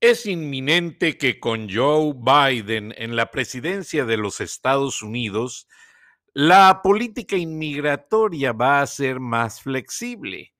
Es 0.00 0.26
inminente 0.26 1.18
que 1.18 1.40
con 1.40 1.68
Joe 1.68 2.14
Biden 2.14 2.94
en 2.98 3.16
la 3.16 3.32
presidencia 3.32 4.04
de 4.04 4.16
los 4.16 4.40
Estados 4.40 5.02
Unidos, 5.02 5.66
la 6.32 6.82
política 6.84 7.34
inmigratoria 7.34 8.52
va 8.52 8.80
a 8.80 8.86
ser 8.86 9.18
más 9.18 9.60
flexible 9.60 10.54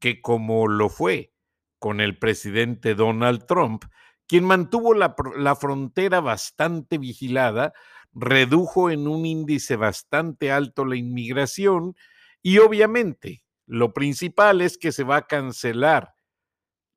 que 0.00 0.22
como 0.22 0.68
lo 0.68 0.88
fue 0.88 1.34
con 1.78 2.00
el 2.00 2.18
presidente 2.18 2.94
Donald 2.94 3.44
Trump, 3.44 3.84
quien 4.26 4.44
mantuvo 4.44 4.94
la, 4.94 5.14
frontera 5.56 6.20
bastante 6.20 6.96
vigilada, 6.96 7.74
redujo 8.14 8.88
en 8.88 9.06
un 9.06 9.26
índice 9.26 9.76
bastante 9.76 10.50
alto 10.50 10.86
la 10.86 10.96
inmigración 10.96 11.94
y 12.40 12.56
obviamente 12.56 13.44
lo 13.66 13.92
principal 13.92 14.62
es 14.62 14.78
que 14.78 14.92
se 14.92 15.04
va 15.04 15.16
a 15.16 15.26
cancelar 15.26 16.14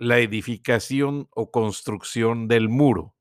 la 0.02 0.18
edificación 0.18 1.28
o 1.30 1.52
construcción 1.52 2.48
del 2.48 2.70
muro. 2.70 3.16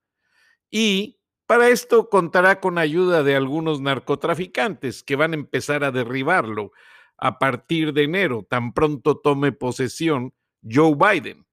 Y 0.71 1.21
para 1.45 1.69
esto 1.69 2.09
contará 2.09 2.59
con 2.59 2.79
ayuda 2.79 3.23
de 3.23 3.37
algunos 3.37 3.83
narcotraficantes 3.83 5.03
que 5.03 5.15
van 5.15 5.33
a 5.33 5.37
empezar 5.37 5.85
a 5.85 5.91
derribarlo 5.91 6.73
a 7.19 7.39
partir 7.39 7.93
de 7.93 8.05
enero, 8.05 8.47
tan 8.49 8.73
pronto 8.73 9.19
tome 9.19 9.53
posesión 9.53 10.33
Joe 10.63 10.95
Biden. 10.95 11.47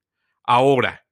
Ahora, 0.43 1.05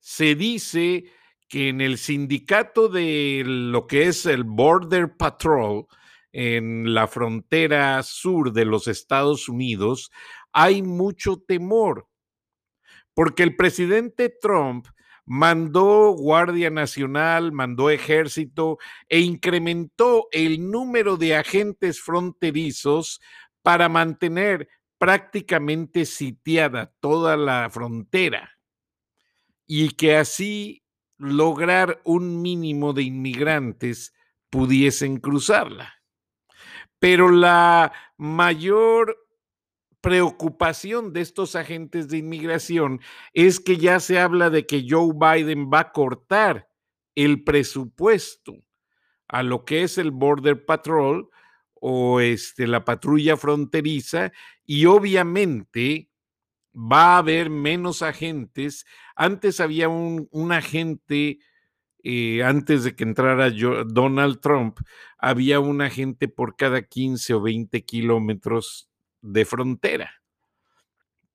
se 0.00 0.34
dice 0.34 1.04
que 1.48 1.68
en 1.68 1.80
el 1.80 1.98
sindicato 1.98 2.88
de 2.88 3.44
lo 3.46 3.86
que 3.86 4.08
es 4.08 4.26
el 4.26 4.42
Border 4.42 5.16
Patrol, 5.16 5.86
en 6.32 6.94
la 6.94 7.06
frontera 7.06 8.02
sur 8.02 8.52
de 8.52 8.64
los 8.64 8.88
Estados 8.88 9.48
Unidos, 9.48 10.10
hay 10.52 10.82
mucho 10.82 11.36
temor 11.36 12.08
porque 13.14 13.42
el 13.42 13.56
presidente 13.56 14.28
Trump 14.28 14.86
mandó 15.24 16.12
Guardia 16.12 16.70
Nacional, 16.70 17.52
mandó 17.52 17.90
ejército 17.90 18.78
e 19.08 19.20
incrementó 19.20 20.28
el 20.32 20.70
número 20.70 21.16
de 21.16 21.36
agentes 21.36 22.00
fronterizos 22.00 23.20
para 23.62 23.88
mantener 23.88 24.68
prácticamente 24.98 26.06
sitiada 26.06 26.92
toda 27.00 27.36
la 27.36 27.68
frontera 27.70 28.52
y 29.66 29.90
que 29.90 30.16
así 30.16 30.82
lograr 31.18 32.00
un 32.04 32.42
mínimo 32.42 32.92
de 32.92 33.02
inmigrantes 33.02 34.12
pudiesen 34.50 35.18
cruzarla. 35.18 35.94
Pero 36.98 37.30
la 37.30 37.92
mayor 38.16 39.21
preocupación 40.02 41.12
de 41.12 41.22
estos 41.22 41.56
agentes 41.56 42.08
de 42.08 42.18
inmigración 42.18 43.00
es 43.32 43.60
que 43.60 43.78
ya 43.78 44.00
se 44.00 44.18
habla 44.18 44.50
de 44.50 44.66
que 44.66 44.84
Joe 44.86 45.14
Biden 45.14 45.70
va 45.72 45.80
a 45.80 45.92
cortar 45.92 46.68
el 47.14 47.42
presupuesto 47.44 48.54
a 49.28 49.42
lo 49.42 49.64
que 49.64 49.82
es 49.84 49.96
el 49.96 50.10
Border 50.10 50.66
Patrol 50.66 51.30
o 51.74 52.20
este, 52.20 52.66
la 52.66 52.84
patrulla 52.84 53.36
fronteriza 53.36 54.32
y 54.64 54.86
obviamente 54.86 56.10
va 56.74 57.14
a 57.14 57.18
haber 57.18 57.50
menos 57.50 58.02
agentes. 58.02 58.84
Antes 59.16 59.60
había 59.60 59.88
un, 59.88 60.52
agente, 60.52 61.38
eh, 62.02 62.42
antes 62.44 62.84
de 62.84 62.94
que 62.94 63.04
entrara 63.04 63.50
Donald 63.50 64.40
Trump, 64.40 64.78
había 65.18 65.60
un 65.60 65.80
agente 65.80 66.28
por 66.28 66.56
cada 66.56 66.82
15 66.82 67.34
o 67.34 67.40
20 67.40 67.84
kilómetros 67.84 68.91
de 69.22 69.44
frontera. 69.44 70.22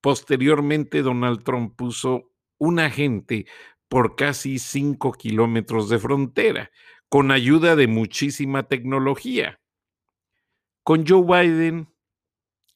Posteriormente, 0.01 1.01
Donald 1.01 1.43
Trump 1.43 1.75
puso 1.75 2.31
un 2.59 2.79
agente 2.79 3.47
por 3.87 4.15
casi 4.15 4.59
cinco 4.59 5.13
kilómetros 5.13 5.89
de 5.89 5.97
frontera, 5.97 6.71
con 7.09 7.31
ayuda 7.31 7.75
de 7.75 7.87
muchísima 7.87 8.63
tecnología. 8.63 9.59
Con 10.83 11.05
Joe 11.07 11.23
Biden 11.23 11.89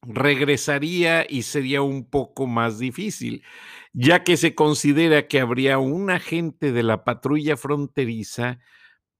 regresaría 0.02 1.24
y 1.28 1.42
sería 1.42 1.82
un 1.82 2.08
poco 2.08 2.46
más 2.46 2.78
difícil, 2.78 3.44
ya 3.92 4.24
que 4.24 4.36
se 4.36 4.54
considera 4.54 5.28
que 5.28 5.40
habría 5.40 5.78
un 5.78 6.10
agente 6.10 6.72
de 6.72 6.82
la 6.82 7.04
patrulla 7.04 7.56
fronteriza 7.56 8.58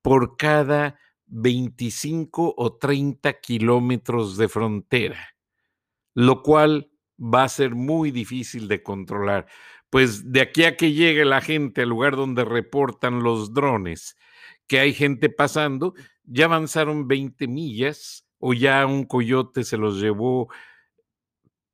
por 0.00 0.36
cada 0.36 0.98
25 1.26 2.54
o 2.56 2.76
30 2.76 3.34
kilómetros 3.40 4.36
de 4.36 4.48
frontera 4.48 5.32
lo 6.14 6.42
cual 6.42 6.90
va 7.18 7.44
a 7.44 7.48
ser 7.48 7.74
muy 7.74 8.10
difícil 8.10 8.68
de 8.68 8.82
controlar. 8.82 9.46
Pues 9.90 10.32
de 10.32 10.40
aquí 10.40 10.64
a 10.64 10.76
que 10.76 10.92
llegue 10.92 11.24
la 11.24 11.40
gente 11.40 11.82
al 11.82 11.90
lugar 11.90 12.16
donde 12.16 12.44
reportan 12.44 13.22
los 13.22 13.52
drones, 13.52 14.16
que 14.66 14.80
hay 14.80 14.94
gente 14.94 15.28
pasando, 15.28 15.94
ya 16.24 16.46
avanzaron 16.46 17.08
20 17.08 17.46
millas 17.46 18.26
o 18.38 18.54
ya 18.54 18.86
un 18.86 19.04
coyote 19.04 19.64
se 19.64 19.76
los 19.76 20.00
llevó 20.00 20.48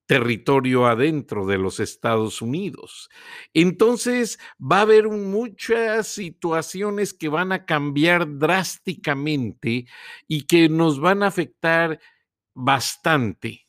territorio 0.08 0.86
adentro 0.86 1.46
de 1.46 1.58
los 1.58 1.80
Estados 1.80 2.40
Unidos. 2.40 3.10
Entonces 3.52 4.38
va 4.60 4.78
a 4.78 4.82
haber 4.82 5.08
muchas 5.08 6.08
situaciones 6.08 7.12
que 7.12 7.28
van 7.28 7.52
a 7.52 7.66
cambiar 7.66 8.38
drásticamente 8.38 9.86
y 10.26 10.46
que 10.46 10.70
nos 10.70 10.98
van 10.98 11.22
a 11.22 11.26
afectar 11.26 12.00
bastante. 12.54 13.67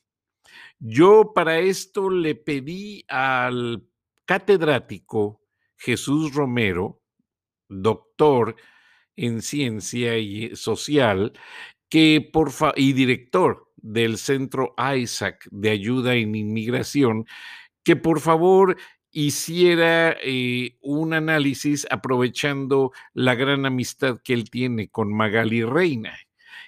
Yo 0.79 1.33
para 1.33 1.59
esto 1.59 2.09
le 2.09 2.35
pedí 2.35 3.03
al 3.09 3.85
catedrático 4.25 5.41
Jesús 5.77 6.33
Romero, 6.33 7.01
doctor 7.67 8.55
en 9.17 9.41
ciencia 9.41 10.17
y 10.17 10.55
social, 10.55 11.33
que 11.89 12.21
por 12.31 12.51
y 12.77 12.93
director 12.93 13.67
del 13.75 14.17
Centro 14.17 14.73
ISAC 14.77 15.47
de 15.51 15.71
Ayuda 15.71 16.15
en 16.15 16.35
Inmigración, 16.35 17.25
que 17.83 17.97
por 17.97 18.21
favor 18.21 18.77
hiciera 19.11 20.15
eh, 20.21 20.77
un 20.81 21.13
análisis 21.13 21.87
aprovechando 21.89 22.91
la 23.13 23.35
gran 23.35 23.65
amistad 23.65 24.19
que 24.23 24.33
él 24.33 24.49
tiene 24.49 24.89
con 24.89 25.13
Magali 25.13 25.63
Reina. 25.63 26.17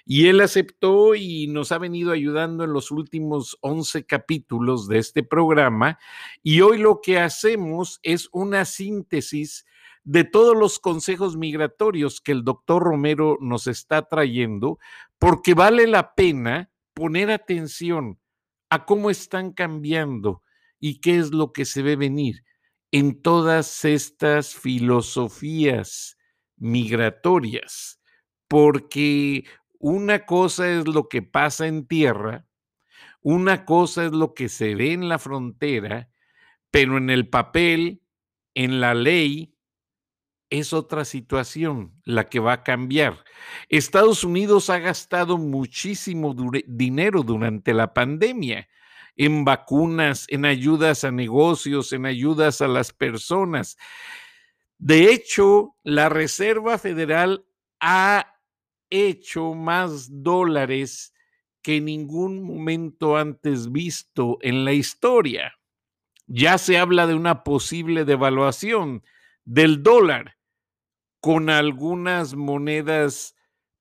Y 0.04 0.26
él 0.26 0.40
aceptó 0.40 1.14
y 1.14 1.46
nos 1.46 1.72
ha 1.72 1.78
venido 1.78 2.12
ayudando 2.12 2.64
en 2.64 2.72
los 2.72 2.90
últimos 2.90 3.56
11 3.60 4.04
capítulos 4.04 4.88
de 4.88 4.98
este 4.98 5.22
programa. 5.22 5.98
Y 6.42 6.60
hoy 6.60 6.78
lo 6.78 7.00
que 7.00 7.18
hacemos 7.18 8.00
es 8.02 8.28
una 8.32 8.64
síntesis 8.64 9.64
de 10.04 10.24
todos 10.24 10.56
los 10.56 10.78
consejos 10.78 11.36
migratorios 11.36 12.20
que 12.20 12.32
el 12.32 12.44
doctor 12.44 12.82
Romero 12.82 13.38
nos 13.40 13.66
está 13.66 14.08
trayendo, 14.08 14.78
porque 15.18 15.54
vale 15.54 15.86
la 15.86 16.14
pena 16.14 16.70
poner 16.94 17.30
atención 17.30 18.18
a 18.68 18.84
cómo 18.84 19.10
están 19.10 19.52
cambiando 19.52 20.42
y 20.80 21.00
qué 21.00 21.18
es 21.18 21.30
lo 21.30 21.52
que 21.52 21.64
se 21.64 21.82
ve 21.82 21.96
venir 21.96 22.44
en 22.90 23.22
todas 23.22 23.84
estas 23.84 24.54
filosofías 24.54 26.18
migratorias, 26.56 28.00
porque 28.48 29.44
una 29.82 30.26
cosa 30.26 30.70
es 30.70 30.86
lo 30.86 31.08
que 31.08 31.22
pasa 31.22 31.66
en 31.66 31.88
tierra, 31.88 32.46
una 33.20 33.64
cosa 33.64 34.06
es 34.06 34.12
lo 34.12 34.32
que 34.32 34.48
se 34.48 34.76
ve 34.76 34.92
en 34.92 35.08
la 35.08 35.18
frontera, 35.18 36.08
pero 36.70 36.98
en 36.98 37.10
el 37.10 37.28
papel, 37.28 38.00
en 38.54 38.80
la 38.80 38.94
ley, 38.94 39.56
es 40.50 40.72
otra 40.72 41.04
situación 41.04 42.00
la 42.04 42.28
que 42.28 42.38
va 42.38 42.52
a 42.52 42.62
cambiar. 42.62 43.24
Estados 43.68 44.22
Unidos 44.22 44.70
ha 44.70 44.78
gastado 44.78 45.36
muchísimo 45.36 46.36
dinero 46.68 47.24
durante 47.24 47.74
la 47.74 47.92
pandemia 47.92 48.68
en 49.16 49.44
vacunas, 49.44 50.26
en 50.28 50.44
ayudas 50.44 51.02
a 51.02 51.10
negocios, 51.10 51.92
en 51.92 52.06
ayudas 52.06 52.60
a 52.60 52.68
las 52.68 52.92
personas. 52.92 53.76
De 54.78 55.10
hecho, 55.12 55.74
la 55.82 56.08
Reserva 56.08 56.78
Federal 56.78 57.44
ha 57.80 58.31
hecho 58.92 59.54
más 59.54 60.22
dólares 60.22 61.12
que 61.62 61.76
en 61.76 61.86
ningún 61.86 62.42
momento 62.42 63.16
antes 63.16 63.72
visto 63.72 64.38
en 64.42 64.64
la 64.64 64.72
historia. 64.72 65.54
Ya 66.26 66.58
se 66.58 66.78
habla 66.78 67.06
de 67.06 67.14
una 67.14 67.44
posible 67.44 68.04
devaluación 68.04 69.02
del 69.44 69.82
dólar 69.82 70.36
con 71.20 71.50
algunas 71.50 72.34
monedas, 72.34 73.36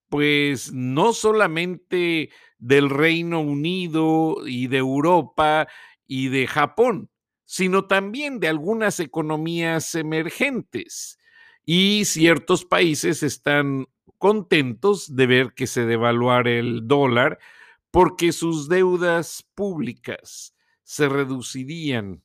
pues 0.09 0.71
no 0.71 1.13
solamente 1.13 2.29
del 2.59 2.89
Reino 2.89 3.41
Unido 3.41 4.37
y 4.45 4.67
de 4.67 4.77
Europa 4.77 5.67
y 6.05 6.27
de 6.27 6.45
Japón, 6.45 7.09
sino 7.45 7.87
también 7.87 8.39
de 8.39 8.47
algunas 8.47 8.99
economías 8.99 9.95
emergentes. 9.95 11.17
Y 11.65 12.05
ciertos 12.05 12.65
países 12.65 13.23
están 13.23 13.87
contentos 14.21 15.17
de 15.17 15.27
ver 15.27 15.53
que 15.53 15.67
se 15.67 15.85
devaluara 15.85 16.51
el 16.51 16.87
dólar 16.87 17.39
porque 17.91 18.31
sus 18.31 18.69
deudas 18.69 19.45
públicas 19.53 20.55
se 20.83 21.09
reducirían 21.09 22.23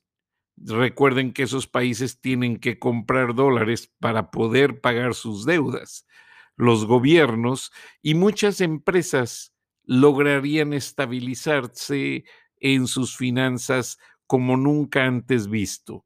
Recuerden 0.57 1.33
que 1.33 1.43
esos 1.43 1.67
países 1.67 2.19
tienen 2.19 2.57
que 2.57 2.79
comprar 2.79 3.35
dólares 3.35 3.93
para 3.99 4.31
poder 4.31 4.81
pagar 4.81 5.13
sus 5.13 5.45
deudas. 5.45 6.07
Los 6.55 6.85
gobiernos 6.85 7.71
y 8.01 8.15
muchas 8.15 8.59
empresas 8.61 9.53
lograrían 9.83 10.73
estabilizarse 10.73 12.25
en 12.59 12.87
sus 12.87 13.15
finanzas 13.15 13.99
como 14.25 14.57
nunca 14.57 15.05
antes 15.05 15.47
visto. 15.47 16.05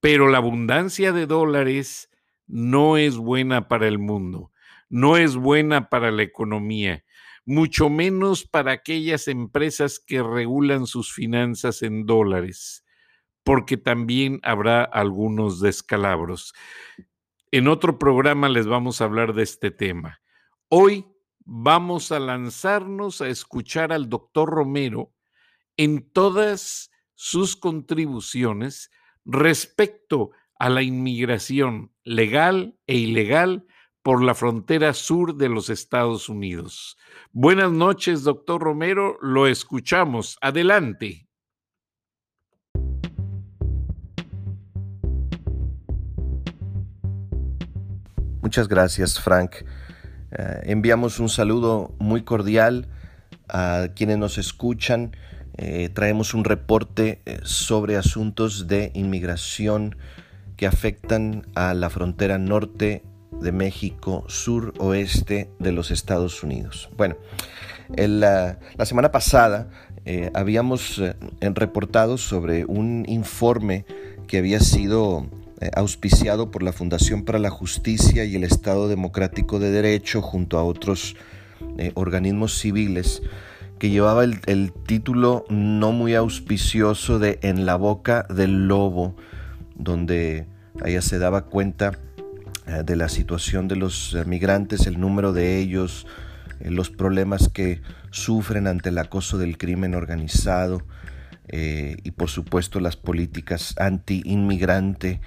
Pero 0.00 0.28
la 0.28 0.38
abundancia 0.38 1.12
de 1.12 1.26
dólares 1.26 2.10
no 2.46 2.98
es 2.98 3.16
buena 3.16 3.68
para 3.68 3.88
el 3.88 3.98
mundo, 3.98 4.52
no 4.88 5.16
es 5.16 5.36
buena 5.36 5.88
para 5.88 6.10
la 6.10 6.22
economía, 6.22 7.04
mucho 7.44 7.88
menos 7.88 8.44
para 8.44 8.72
aquellas 8.72 9.28
empresas 9.28 9.98
que 9.98 10.22
regulan 10.22 10.86
sus 10.86 11.12
finanzas 11.12 11.82
en 11.82 12.06
dólares, 12.06 12.84
porque 13.42 13.76
también 13.76 14.40
habrá 14.42 14.84
algunos 14.84 15.60
descalabros. 15.60 16.52
En 17.50 17.68
otro 17.68 17.98
programa 17.98 18.48
les 18.48 18.66
vamos 18.66 19.00
a 19.00 19.04
hablar 19.04 19.32
de 19.32 19.42
este 19.42 19.70
tema. 19.70 20.20
Hoy 20.68 21.06
vamos 21.46 22.12
a 22.12 22.20
lanzarnos 22.20 23.22
a 23.22 23.28
escuchar 23.28 23.90
al 23.92 24.10
doctor 24.10 24.50
Romero 24.50 25.14
en 25.78 26.10
todas 26.10 26.90
sus 27.14 27.56
contribuciones 27.56 28.90
respecto 29.24 30.32
a 30.58 30.68
la 30.68 30.82
inmigración 30.82 31.92
legal 32.04 32.78
e 32.86 32.96
ilegal 32.96 33.66
por 34.02 34.22
la 34.22 34.34
frontera 34.34 34.92
sur 34.94 35.36
de 35.36 35.48
los 35.48 35.70
Estados 35.70 36.28
Unidos. 36.28 36.96
Buenas 37.32 37.70
noches, 37.70 38.22
doctor 38.22 38.62
Romero, 38.62 39.18
lo 39.20 39.46
escuchamos. 39.46 40.38
Adelante. 40.40 41.28
Muchas 48.40 48.68
gracias, 48.68 49.20
Frank. 49.20 49.56
Eh, 50.30 50.60
enviamos 50.64 51.20
un 51.20 51.28
saludo 51.28 51.94
muy 51.98 52.22
cordial 52.22 52.88
a 53.48 53.88
quienes 53.94 54.18
nos 54.18 54.38
escuchan. 54.38 55.14
Eh, 55.56 55.90
traemos 55.92 56.34
un 56.34 56.44
reporte 56.44 57.20
eh, 57.26 57.40
sobre 57.42 57.96
asuntos 57.96 58.66
de 58.66 58.90
inmigración 58.94 59.96
que 60.56 60.66
afectan 60.66 61.46
a 61.54 61.74
la 61.74 61.90
frontera 61.90 62.38
norte 62.38 63.02
de 63.40 63.52
México, 63.52 64.24
sur 64.28 64.74
oeste 64.78 65.50
de 65.58 65.72
los 65.72 65.90
Estados 65.90 66.42
Unidos. 66.42 66.88
Bueno, 66.96 67.16
la, 67.96 68.58
semana 68.84 69.10
pasada 69.10 69.68
habíamos 70.34 71.02
reportado 71.40 72.16
sobre 72.18 72.64
un 72.64 73.04
informe 73.06 73.84
que 74.26 74.38
había 74.38 74.60
sido 74.60 75.26
eh, 75.60 75.70
auspiciado 75.74 76.52
por 76.52 76.62
la 76.62 76.72
Fundación 76.72 77.24
para 77.24 77.40
la 77.40 77.50
Justicia 77.50 78.24
y 78.24 78.36
el 78.36 78.44
Estado 78.44 78.86
Democrático 78.86 79.58
de 79.58 79.72
Derecho 79.72 80.22
junto 80.22 80.56
a 80.56 80.62
otros 80.62 81.16
eh, 81.78 81.90
organismos 81.94 82.56
civiles 82.56 83.22
que 83.80 83.90
llevaba 83.90 84.22
el, 84.22 84.72
título 84.86 85.44
no 85.48 85.90
muy 85.90 86.14
auspicioso 86.14 87.18
de 87.18 87.40
En 87.42 87.66
la 87.66 87.74
boca 87.74 88.24
del 88.28 88.68
lobo, 88.68 89.16
donde 89.74 90.46
ella 90.84 91.02
se 91.02 91.18
daba 91.18 91.46
cuenta 91.46 91.90
eh, 91.90 92.07
de 92.84 92.96
la 92.96 93.08
situación 93.08 93.68
de 93.68 93.76
los 93.76 94.16
migrantes, 94.26 94.86
el 94.86 95.00
número 95.00 95.32
de 95.32 95.58
ellos, 95.58 96.06
los 96.60 96.90
problemas 96.90 97.48
que 97.48 97.80
sufren 98.10 98.66
ante 98.66 98.90
el 98.90 98.98
acoso 98.98 99.38
del 99.38 99.58
crimen 99.58 99.94
organizado 99.94 100.82
y 101.50 102.10
por 102.10 102.28
supuesto 102.28 102.78
las 102.80 102.96
políticas 102.96 103.74
anti-inmigrante 103.78 105.20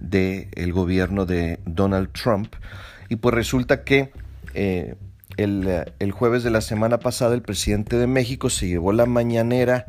del 0.00 0.72
gobierno 0.72 1.26
de 1.26 1.58
Donald 1.64 2.10
Trump. 2.12 2.54
Y 3.08 3.16
pues 3.16 3.34
resulta 3.34 3.84
que 3.84 4.12
eh, 4.54 4.94
el, 5.36 6.12
jueves 6.12 6.44
de 6.44 6.50
la 6.50 6.60
semana 6.60 6.98
pasada 6.98 7.34
el 7.34 7.42
presidente 7.42 7.96
de 7.96 8.06
México 8.06 8.50
se 8.50 8.68
llevó 8.68 8.92
la 8.92 9.06
mañanera 9.06 9.86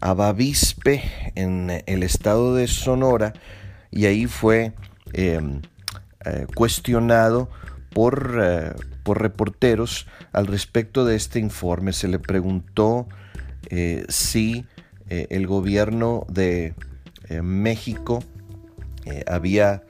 a 0.00 0.14
Bavispe 0.14 1.02
en 1.34 1.82
el 1.86 2.02
estado 2.02 2.54
de 2.54 2.66
Sonora 2.66 3.32
y 3.90 4.06
ahí 4.06 4.26
fue 4.26 4.72
eh, 6.24 6.46
cuestionado 6.54 7.50
por, 7.90 8.40
eh, 8.42 8.72
por, 9.02 9.20
reporteros 9.20 10.06
al 10.32 10.46
respecto 10.46 11.04
de 11.04 11.16
este 11.16 11.38
informe. 11.38 11.92
Se 11.92 12.08
le 12.08 12.18
preguntó 12.18 13.08
si 14.08 14.66
el 15.08 15.46
gobierno 15.46 16.26
de 16.28 16.74
México 17.42 18.22
eh, 19.04 19.24
había 19.26 19.82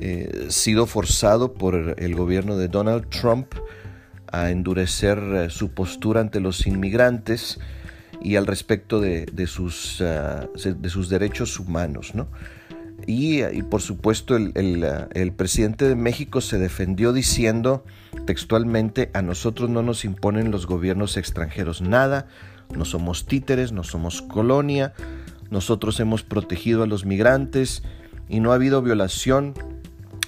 eh, 0.00 0.46
sido 0.48 0.86
forzado 0.86 1.54
por 1.54 1.94
el 1.98 2.14
gobierno 2.16 2.56
de 2.56 2.66
Donald 2.66 3.08
Trump 3.10 3.54
a 4.26 4.50
endurecer 4.50 5.18
eh, 5.18 5.50
su 5.50 5.70
postura 5.70 6.20
ante 6.20 6.40
los 6.40 6.66
inmigrantes 6.66 7.60
y 8.20 8.34
al 8.34 8.46
respecto 8.46 9.00
de, 9.00 9.46
sus, 9.46 9.98
de 9.98 10.88
sus 10.88 11.08
derechos 11.08 11.60
humanos. 11.60 12.12
Y, 13.06 13.62
por 13.62 13.82
supuesto 13.82 14.36
el, 14.36 15.32
presidente 15.36 15.88
de 15.88 15.94
México 15.94 16.40
se 16.40 16.58
defendió 16.58 17.12
diciendo 17.12 17.84
textualmente, 18.26 19.10
a 19.14 19.22
nosotros 19.22 19.70
no 19.70 19.82
nos 19.82 20.04
imponen 20.04 20.50
los 20.50 20.66
gobiernos 20.66 21.16
extranjeros 21.16 21.80
nada, 21.80 22.26
no 22.74 22.84
somos 22.84 23.26
títeres, 23.26 23.70
no 23.70 23.84
somos 23.84 24.22
colonia, 24.22 24.92
nosotros 25.50 26.00
hemos 26.00 26.24
protegido 26.24 26.82
a 26.82 26.86
los 26.86 27.04
migrantes 27.04 27.84
y 28.28 28.40
no 28.40 28.50
ha 28.50 28.56
habido 28.56 28.82
violación 28.82 29.54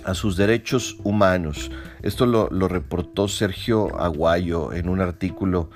a 0.05 0.15
sus 0.15 0.37
derechos 0.37 0.99
humanos. 1.03 1.73
Esto 2.03 2.27
lo, 2.27 2.49
reportó 2.69 3.27
Sergio 3.27 4.01
Aguayo 4.01 4.73
en 4.73 4.89
un 4.89 5.01
artículo 5.01 5.71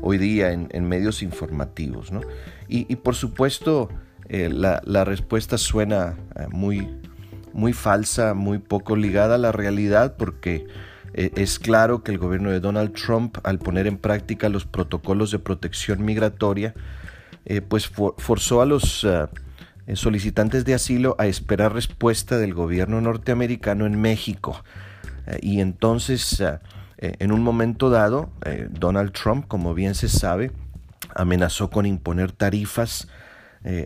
hoy 0.00 0.18
día 0.18 0.52
en, 0.52 0.88
medios 0.88 1.22
informativos. 1.22 2.10
Y, 2.68 2.94
por 2.96 3.16
supuesto 3.16 3.88
eh, 4.28 4.48
la, 4.50 5.04
respuesta 5.04 5.58
suena 5.58 6.16
eh, 6.36 6.46
muy, 6.50 6.88
muy 7.52 7.72
falsa, 7.72 8.34
muy 8.34 8.58
poco 8.58 8.96
ligada 8.96 9.34
a 9.34 9.38
la 9.38 9.52
realidad 9.52 10.16
porque 10.16 10.66
eh, 11.12 11.30
es 11.36 11.58
claro 11.58 12.02
que 12.02 12.12
el 12.12 12.18
gobierno 12.18 12.50
de 12.50 12.60
Donald 12.60 12.94
Trump 12.94 13.36
al 13.44 13.58
poner 13.58 13.86
en 13.86 13.98
práctica 13.98 14.48
los 14.48 14.64
protocolos 14.64 15.30
de 15.30 15.38
protección 15.38 16.04
migratoria 16.04 16.74
pues 17.68 17.90
forzó 18.16 18.62
a 18.62 18.64
los 18.64 19.06
solicitantes 19.92 20.64
de 20.64 20.72
asilo 20.72 21.14
a 21.18 21.26
esperar 21.26 21.74
respuesta 21.74 22.38
del 22.38 22.54
gobierno 22.54 23.02
norteamericano 23.02 23.84
en 23.84 24.00
México. 24.00 24.64
Y 25.42 25.60
entonces, 25.60 26.42
en 26.96 27.32
un 27.32 27.42
momento 27.42 27.90
dado, 27.90 28.30
Donald 28.70 29.12
Trump, 29.12 29.46
como 29.46 29.74
bien 29.74 29.94
se 29.94 30.08
sabe, 30.08 30.52
amenazó 31.14 31.68
con 31.68 31.84
imponer 31.84 32.32
tarifas 32.32 33.08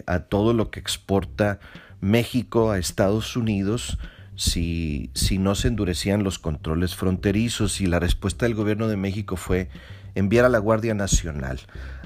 a 0.07 0.21
todo 0.21 0.55
lo 0.55 0.71
que 0.71 0.81
exporta 0.81 1.61
México 2.01 2.71
a 2.71 2.79
Estados 2.79 3.37
Unidos 3.37 3.99
si, 4.35 5.11
si 5.15 5.39
no 5.39 5.55
se 5.55 5.69
endurecían 5.69 6.25
los 6.25 6.39
controles 6.39 6.95
fronterizos 6.95 7.81
y 7.81 7.87
la 7.87 7.99
respuesta 7.99 8.47
del 8.47 8.55
gobierno 8.55 8.89
de 8.89 8.97
México 8.97 9.37
fue 9.37 9.69
enviar 10.15 10.45
a 10.45 10.49
la 10.49 10.59
Guardia 10.59 10.95
Nacional. 10.95 11.61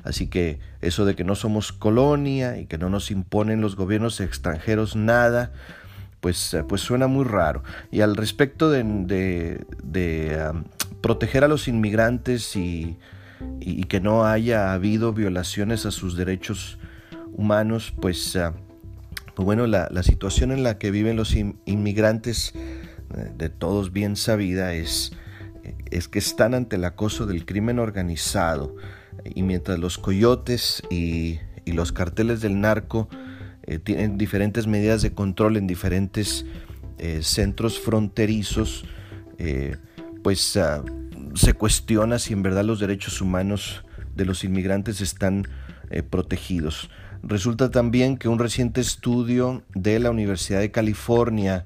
Así 0.05 0.26
que 0.26 0.59
eso 0.81 1.05
de 1.05 1.14
que 1.14 1.25
no 1.25 1.35
somos 1.35 1.73
colonia 1.73 2.59
y 2.59 2.67
que 2.67 2.79
no 2.79 2.91
nos 2.91 3.11
imponen 3.11 3.61
los 3.61 3.76
gobiernos 3.76 4.21
extranjeros 4.21 4.97
nada, 4.97 5.52
pues, 6.21 6.55
eh, 6.55 6.64
pues 6.64 6.81
suena 6.81 7.07
muy 7.07 7.25
raro. 7.25 7.62
Y 7.91 8.00
al 8.00 8.17
respecto 8.17 8.71
de, 8.71 9.64
proteger 11.00 11.45
a 11.45 11.49
los 11.49 11.69
inmigrantes 11.69 12.57
y, 12.57 12.97
que 13.88 14.00
no 14.00 14.25
haya 14.25 14.73
habido 14.73 15.12
violaciones 15.12 15.85
a 15.85 15.91
sus 15.91 16.17
derechos 16.17 16.79
humanos, 17.33 17.93
pues, 18.01 18.37
ah, 18.37 18.55
pues 19.35 19.45
bueno, 19.45 19.67
la, 19.67 20.03
situación 20.03 20.53
en 20.53 20.62
la 20.62 20.79
que 20.79 20.91
viven 20.91 21.17
los 21.17 21.35
inmigrantes, 21.35 22.53
eh, 22.55 23.33
de 23.37 23.49
todos 23.49 23.93
bien 23.93 24.17
sabida, 24.17 24.75
es, 24.75 25.12
es 25.91 26.09
que 26.09 26.19
están 26.19 26.55
ante 26.55 26.77
el 26.77 26.85
acoso 26.85 27.27
del 27.27 27.45
crimen 27.45 27.79
organizado 27.79 28.77
y 29.25 29.43
mientras 29.43 29.79
los 29.79 29.99
coyotes 29.99 30.83
y, 30.91 31.41
los 31.65 31.93
carteles 31.93 32.41
del 32.41 32.61
narco 32.61 33.09
eh, 33.62 33.79
tienen 33.79 34.19
diferentes 34.19 34.67
medidas 34.67 35.01
de 35.01 35.12
control 35.15 35.57
en 35.57 35.69
diferentes 35.69 36.45
eh, 36.99 37.21
centros 37.23 37.79
fronterizos, 37.79 38.85
eh, 39.39 39.77
pues 40.25 40.57
ah, 40.57 40.83
se 41.35 41.55
cuestiona 41.55 42.19
si 42.19 42.33
en 42.33 42.43
verdad 42.43 42.65
los 42.65 42.81
derechos 42.81 43.21
humanos 43.21 43.85
de 44.17 44.25
los 44.25 44.43
inmigrantes 44.43 45.01
están 45.01 45.47
protegidos. 46.11 46.91
Resulta 47.23 47.71
también 47.71 48.17
que 48.17 48.29
un 48.29 48.38
reciente 48.38 48.81
estudio 48.81 49.62
de 49.75 49.99
la 49.99 50.11
Universidad 50.11 50.61
de 50.61 50.71
California 50.71 51.64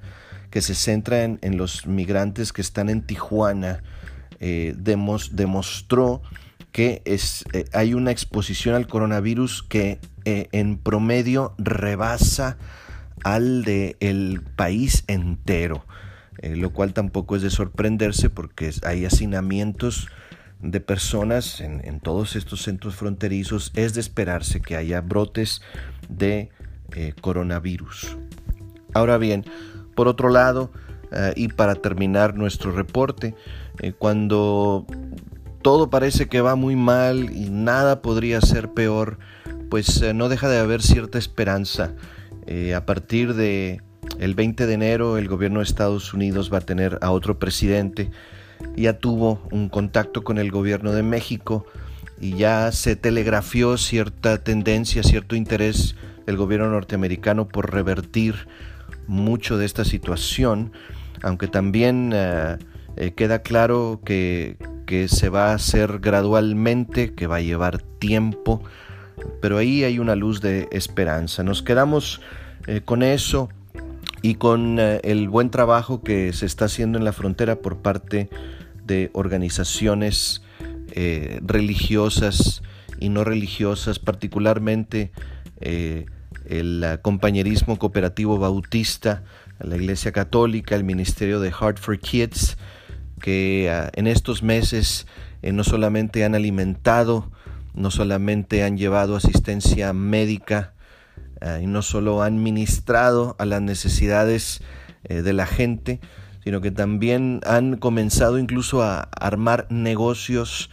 que 0.50 0.62
se 0.62 0.74
centra 0.74 1.24
en, 1.24 1.56
los 1.56 1.86
migrantes 1.86 2.52
que 2.52 2.62
están 2.62 2.88
en 2.88 3.02
Tijuana 3.02 3.82
demostró 5.30 6.22
que 6.76 7.00
es, 7.06 7.46
eh, 7.54 7.64
hay 7.72 7.94
una 7.94 8.10
exposición 8.10 8.74
al 8.74 8.86
coronavirus 8.86 9.62
que 9.62 9.98
eh, 10.26 10.48
en 10.52 10.76
promedio 10.76 11.54
rebasa 11.56 12.58
al 13.24 13.64
de 13.64 13.96
el 14.00 14.42
país 14.42 15.04
entero, 15.06 15.86
eh, 16.42 16.54
lo 16.54 16.74
cual 16.74 16.92
tampoco 16.92 17.34
es 17.34 17.40
de 17.40 17.48
sorprenderse 17.48 18.28
porque 18.28 18.72
hay 18.84 19.06
hacinamientos 19.06 20.08
de 20.60 20.80
personas 20.80 21.60
en, 21.60 22.00
todos 22.00 22.36
estos 22.36 22.62
centros 22.62 22.94
fronterizos, 22.96 23.72
es 23.74 23.94
de 23.94 24.00
esperarse 24.00 24.60
que 24.60 24.76
haya 24.76 25.00
brotes 25.00 25.62
de 26.08 26.50
eh, 26.94 27.14
coronavirus. 27.20 28.16
Ahora 28.94 29.18
bien, 29.18 29.44
por 29.94 30.08
otro 30.08 30.28
lado, 30.28 30.70
eh, 31.12 31.32
y 31.36 31.48
para 31.48 31.74
terminar 31.76 32.34
nuestro 32.34 32.72
reporte, 32.72 33.34
cuando 33.98 34.86
todo 35.66 35.90
parece 35.90 36.28
que 36.28 36.40
va 36.40 36.54
muy 36.54 36.76
mal 36.76 37.34
y 37.34 37.50
nada 37.50 38.00
podría 38.00 38.40
ser 38.40 38.70
peor, 38.70 39.18
pues 39.68 40.00
eh, 40.00 40.14
no 40.14 40.28
deja 40.28 40.48
de 40.48 40.58
haber 40.58 40.80
cierta 40.80 41.18
esperanza. 41.18 41.92
Eh, 42.46 42.72
a 42.72 42.86
partir 42.86 43.34
de 43.34 43.82
el 44.20 44.36
20 44.36 44.64
de 44.68 44.72
enero 44.72 45.18
el 45.18 45.26
gobierno 45.26 45.58
de 45.58 45.64
Estados 45.64 46.14
Unidos 46.14 46.52
va 46.52 46.58
a 46.58 46.60
tener 46.60 47.00
a 47.02 47.10
otro 47.10 47.40
presidente. 47.40 48.12
Ya 48.76 48.98
tuvo 48.98 49.40
un 49.50 49.68
contacto 49.68 50.22
con 50.24 50.38
el 50.38 50.50
gobierno 50.50 50.92
de 50.92 51.02
México 51.02 51.66
y 52.20 52.36
ya 52.36 52.72
se 52.72 52.96
telegrafió 52.96 53.76
cierta 53.76 54.42
tendencia, 54.42 55.02
cierto 55.02 55.36
interés 55.36 55.96
del 56.26 56.36
gobierno 56.36 56.70
norteamericano 56.70 57.48
por 57.48 57.72
revertir 57.72 58.48
mucho 59.06 59.58
de 59.58 59.66
esta 59.66 59.84
situación, 59.84 60.72
aunque 61.22 61.48
también 61.48 62.12
eh, 62.14 62.58
queda 63.14 63.42
claro 63.42 64.00
que, 64.04 64.56
que 64.86 65.08
se 65.08 65.28
va 65.28 65.50
a 65.50 65.54
hacer 65.54 65.98
gradualmente, 65.98 67.14
que 67.14 67.26
va 67.26 67.36
a 67.36 67.40
llevar 67.40 67.82
tiempo, 67.82 68.62
pero 69.40 69.58
ahí 69.58 69.84
hay 69.84 69.98
una 69.98 70.16
luz 70.16 70.40
de 70.40 70.68
esperanza. 70.70 71.42
Nos 71.42 71.62
quedamos 71.62 72.20
eh, 72.66 72.80
con 72.84 73.02
eso 73.02 73.48
y 74.26 74.34
con 74.34 74.80
eh, 74.80 75.00
el 75.04 75.28
buen 75.28 75.50
trabajo 75.50 76.02
que 76.02 76.32
se 76.32 76.46
está 76.46 76.64
haciendo 76.64 76.98
en 76.98 77.04
la 77.04 77.12
frontera 77.12 77.60
por 77.60 77.76
parte 77.76 78.28
de 78.84 79.08
organizaciones 79.12 80.42
eh, 80.90 81.38
religiosas 81.42 82.62
y 82.98 83.08
no 83.08 83.22
religiosas, 83.22 84.00
particularmente 84.00 85.12
el 85.60 86.98
compañerismo 87.02 87.78
cooperativo 87.78 88.36
bautista, 88.38 89.22
la 89.60 89.76
Iglesia 89.76 90.10
Católica, 90.10 90.74
el 90.74 90.82
Ministerio 90.82 91.38
de 91.38 91.52
Heart 91.52 91.78
for 91.78 91.98
Kids, 91.98 92.56
que 93.20 93.70
ah, 93.70 93.90
en 93.94 94.08
estos 94.08 94.42
meses 94.42 95.06
eh, 95.42 95.52
no 95.52 95.62
solamente 95.62 96.24
han 96.24 96.34
alimentado, 96.34 97.30
no 97.74 97.92
solamente 97.92 98.64
han 98.64 98.76
llevado 98.76 99.14
asistencia 99.14 99.92
médica 99.92 100.72
ah, 101.40 101.58
y 101.60 101.66
no 101.66 101.82
solo 101.82 102.22
han 102.22 102.42
ministrado 102.42 103.36
a 103.38 103.44
las 103.44 103.62
necesidades 103.62 104.62
eh, 105.04 105.22
de 105.22 105.32
la 105.32 105.46
gente, 105.46 106.00
sino 106.44 106.60
que 106.60 106.70
también 106.70 107.40
han 107.44 107.76
comenzado 107.76 108.38
incluso 108.38 108.82
a 108.82 109.00
armar 109.00 109.66
negocios 109.70 110.70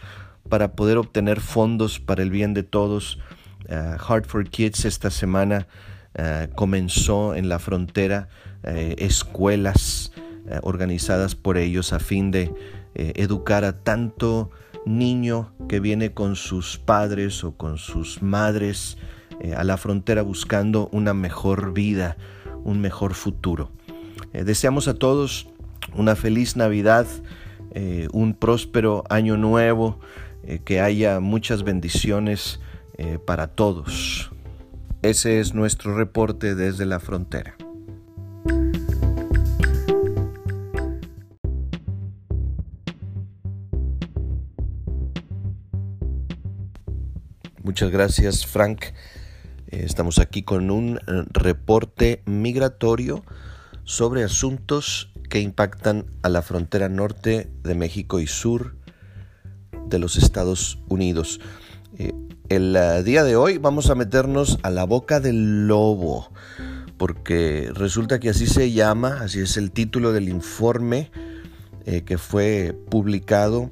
para 0.48 0.72
poder 0.72 0.98
obtener 0.98 1.40
fondos 1.40 1.98
para 2.00 2.22
el 2.22 2.30
bien 2.30 2.54
de 2.54 2.62
todos. 2.62 3.18
Uh, 3.68 3.98
Heart 3.98 4.26
for 4.26 4.48
Kids 4.48 4.84
esta 4.84 5.10
semana 5.10 5.66
comenzó 6.54 7.34
en 7.34 7.48
la 7.48 7.58
frontera 7.58 8.28
escuelas 8.62 10.12
eh, 10.46 10.60
organizadas 10.62 11.34
por 11.34 11.56
ellos 11.56 11.94
a 11.94 11.98
fin 11.98 12.30
de 12.30 12.52
eh, 12.94 13.14
educar 13.16 13.64
a 13.64 13.80
tanto 13.82 14.50
niño 14.84 15.54
que 15.70 15.80
viene 15.80 16.12
con 16.12 16.36
sus 16.36 16.76
padres 16.76 17.44
o 17.44 17.56
con 17.56 17.78
sus 17.78 18.20
madres 18.20 18.98
eh, 19.40 19.54
a 19.54 19.64
la 19.64 19.76
frontera 19.76 20.22
buscando 20.22 20.88
una 20.92 21.14
mejor 21.14 21.72
vida, 21.72 22.16
un 22.64 22.80
mejor 22.80 23.14
futuro. 23.14 23.70
deseamos 24.32 24.88
a 24.88 24.94
todos 24.94 25.48
una 25.94 26.16
feliz 26.16 26.56
Navidad, 26.56 27.06
un 28.12 28.34
próspero 28.34 29.04
año 29.10 29.36
nuevo, 29.36 29.98
que 30.64 30.80
haya 30.80 31.20
muchas 31.20 31.62
bendiciones 31.62 32.60
para 33.26 33.48
todos. 33.48 34.30
Ese 35.02 35.40
es 35.40 35.54
nuestro 35.54 35.96
reporte 35.96 36.54
desde 36.54 36.86
la 36.86 37.00
frontera. 37.00 37.56
Muchas 47.62 47.90
gracias, 47.90 48.46
Frank. 48.46 48.84
Eh, 49.74 49.82
estamos 49.84 50.20
aquí 50.20 50.44
con 50.44 50.70
un 50.70 50.98
eh, 50.98 51.24
reporte 51.32 52.22
migratorio 52.26 53.24
sobre 53.82 54.22
asuntos 54.22 55.10
que 55.28 55.40
impactan 55.40 56.06
a 56.22 56.28
la 56.28 56.42
frontera 56.42 56.88
norte 56.88 57.50
de 57.64 57.74
México 57.74 58.20
y 58.20 58.28
sur 58.28 58.76
de 59.88 59.98
los 59.98 60.16
Estados 60.16 60.78
Unidos. 60.88 61.40
Eh, 61.98 62.12
el 62.50 62.78
día 63.04 63.24
de 63.24 63.34
hoy 63.34 63.58
vamos 63.58 63.90
a 63.90 63.96
meternos 63.96 64.58
a 64.62 64.70
la 64.70 64.84
boca 64.84 65.18
del 65.18 65.66
lobo, 65.66 66.30
porque 66.96 67.70
resulta 67.74 68.20
que 68.20 68.28
así 68.28 68.46
se 68.46 68.70
llama, 68.70 69.22
así 69.22 69.40
es 69.40 69.56
el 69.56 69.72
título 69.72 70.12
del 70.12 70.28
informe 70.28 71.10
que 72.06 72.16
fue 72.16 72.78
publicado 72.90 73.70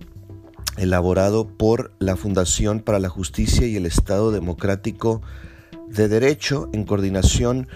elaborado 0.76 1.48
por 1.48 1.92
la 1.98 2.16
Fundación 2.16 2.80
para 2.80 2.98
la 2.98 3.08
Justicia 3.08 3.66
y 3.66 3.76
el 3.76 3.86
Estado 3.86 4.32
Democrático 4.32 5.22
de 5.94 6.08
Derecho 6.08 6.68
en 6.72 6.84
coordinación 6.84 7.68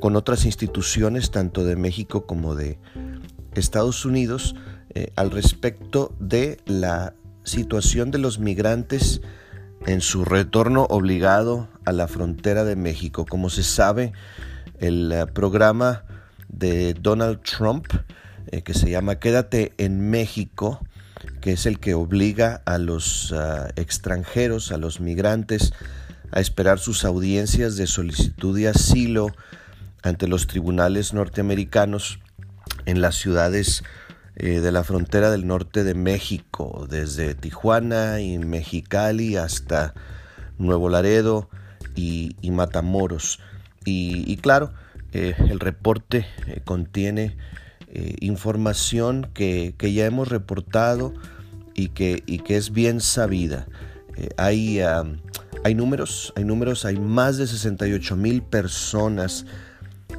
con 0.00 0.16
otras 0.16 0.44
instituciones 0.44 1.30
tanto 1.30 1.64
de 1.64 1.76
México 1.76 2.26
como 2.26 2.54
de 2.54 2.78
Estados 3.54 4.04
Unidos 4.04 4.54
eh, 4.94 5.12
al 5.16 5.30
respecto 5.30 6.14
de 6.18 6.58
la 6.66 7.14
situación 7.44 8.10
de 8.10 8.18
los 8.18 8.38
migrantes 8.38 9.20
en 9.86 10.00
su 10.00 10.24
retorno 10.24 10.86
obligado 10.90 11.68
a 11.84 11.92
la 11.92 12.08
frontera 12.08 12.64
de 12.64 12.76
México. 12.76 13.26
Como 13.26 13.50
se 13.50 13.62
sabe, 13.62 14.12
el 14.78 15.12
eh, 15.12 15.26
programa 15.26 16.04
de 16.48 16.94
Donald 16.94 17.40
Trump, 17.42 17.86
eh, 18.48 18.62
que 18.62 18.74
se 18.74 18.90
llama 18.90 19.18
Quédate 19.18 19.72
en 19.78 20.10
México, 20.10 20.80
que 21.40 21.52
es 21.52 21.66
el 21.66 21.78
que 21.78 21.94
obliga 21.94 22.62
a 22.66 22.78
los 22.78 23.32
ah, 23.32 23.68
extranjeros, 23.76 24.72
a 24.72 24.76
los 24.76 25.00
migrantes, 25.00 25.72
a 26.32 26.40
esperar 26.40 26.78
sus 26.78 27.04
audiencias 27.04 27.76
de 27.76 27.86
solicitud 27.86 28.56
de 28.56 28.68
asilo 28.68 29.28
ante 30.02 30.26
los 30.26 30.46
tribunales 30.46 31.12
norteamericanos 31.12 32.18
en 32.86 33.00
las 33.00 33.16
ciudades 33.16 33.84
eh, 34.34 34.60
de 34.60 34.72
la 34.72 34.82
frontera 34.82 35.30
del 35.30 35.46
norte 35.46 35.84
de 35.84 35.94
México, 35.94 36.86
desde 36.88 37.34
Tijuana 37.34 38.20
y 38.20 38.38
Mexicali 38.38 39.36
hasta 39.36 39.92
Nuevo 40.58 40.88
Laredo 40.88 41.50
y, 41.94 42.34
Matamoros. 42.50 43.40
Y, 43.84 44.36
claro, 44.38 44.72
eh, 45.12 45.34
el 45.50 45.60
reporte 45.60 46.26
eh, 46.46 46.60
contiene 46.64 47.36
información 48.20 49.28
que, 49.34 49.74
ya 49.78 50.06
hemos 50.06 50.28
reportado 50.28 51.12
y 51.74 51.88
que, 51.88 52.22
que 52.22 52.56
es 52.56 52.72
bien 52.72 53.02
sabida. 53.02 53.66
Hay, 54.38 54.80
hay 55.64 55.74
números, 55.74 56.32
hay 56.36 56.44
números, 56.44 56.84
hay 56.84 56.98
más 56.98 57.36
de 57.36 57.46
68 57.46 58.16
mil 58.16 58.42
personas 58.42 59.46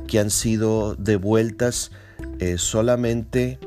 que 0.07 0.19
han 0.19 0.29
sido 0.29 0.95
devueltas 0.95 1.91
eh, 2.39 2.57
solamente 2.57 3.59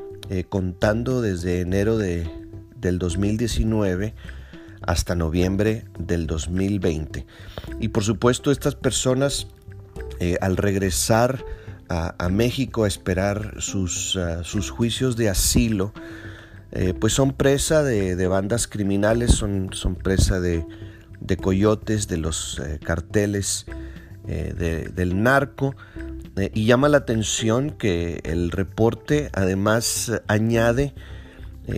contando 0.49 1.21
desde 1.21 1.61
enero 1.61 1.97
de, 1.97 2.29
del 2.75 2.99
2019 2.99 4.13
hasta 4.81 5.15
noviembre 5.15 5.85
del 5.97 6.27
2020. 6.27 7.25
Y 7.79 7.87
por 7.87 8.03
supuesto 8.03 8.51
estas 8.51 8.75
personas 8.75 9.47
al 10.41 10.57
regresar 10.57 11.45
a, 11.89 12.29
México 12.29 12.83
a 12.83 12.87
esperar 12.87 13.55
sus, 13.59 14.15
ah, 14.17 14.43
sus 14.43 14.69
juicios 14.69 15.15
de 15.15 15.29
asilo, 15.29 15.93
eh, 16.71 16.93
pues 16.93 17.13
son 17.13 17.33
presa 17.33 17.83
de, 17.83 18.27
bandas 18.27 18.67
criminales, 18.67 19.31
son, 19.31 19.69
son 19.71 19.95
presa 19.95 20.39
de, 20.39 20.65
coyotes, 21.37 22.07
de 22.07 22.17
los 22.17 22.59
eh, 22.59 22.79
carteles 22.83 23.65
eh, 24.27 24.89
del 24.93 25.21
narco. 25.21 25.75
y 26.53 26.65
llama 26.65 26.89
la 26.89 26.97
atención 26.97 27.71
que 27.71 28.21
el 28.23 28.51
reporte 28.51 29.29
además 29.33 30.11
añade 30.27 30.93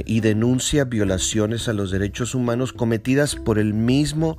y 0.06 0.20
denuncia 0.20 0.84
violaciones 0.84 1.68
a 1.68 1.74
los 1.74 1.90
derechos 1.90 2.36
humanos 2.36 2.74
cometidas 2.74 3.36
por 3.36 3.58
el 3.58 3.74
mismo 3.74 4.38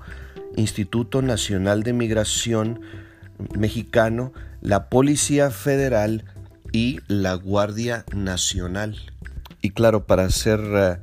Instituto 0.57 1.23
Nacional 1.23 1.83
de 1.83 1.93
Migración 1.93 2.81
mexicano 3.57 4.33
la 4.61 4.89
Policía 4.89 5.51
Federal 5.51 6.25
y 6.73 7.01
la 7.09 7.35
Guardia 7.35 8.05
Nacional. 8.15 8.97
Y 9.63 9.71
claro, 9.71 10.07
para 10.07 10.25
hacer 10.25 10.61
eh, 10.61 10.97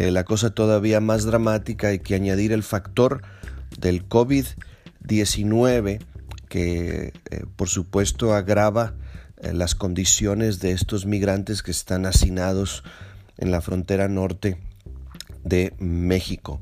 eh, 0.00 0.10
la 0.10 0.24
cosa 0.24 0.50
todavía 0.50 0.98
más 1.00 1.24
dramática 1.24 1.88
hay 1.88 1.98
que 1.98 2.14
añadir 2.14 2.52
el 2.52 2.62
factor 2.62 3.20
del 3.78 4.08
COVID-19 4.08 6.02
que 6.48 7.12
por 7.56 7.68
supuesto 7.68 8.34
agrava 8.34 8.94
las 9.40 9.74
condiciones 9.74 10.58
de 10.58 10.72
estos 10.72 11.04
migrantes 11.04 11.62
que 11.62 11.70
están 11.70 12.06
hacinados 12.06 12.82
en 13.36 13.50
la 13.50 13.60
frontera 13.60 14.08
norte 14.08 14.56
de 15.44 15.74
México. 15.78 16.60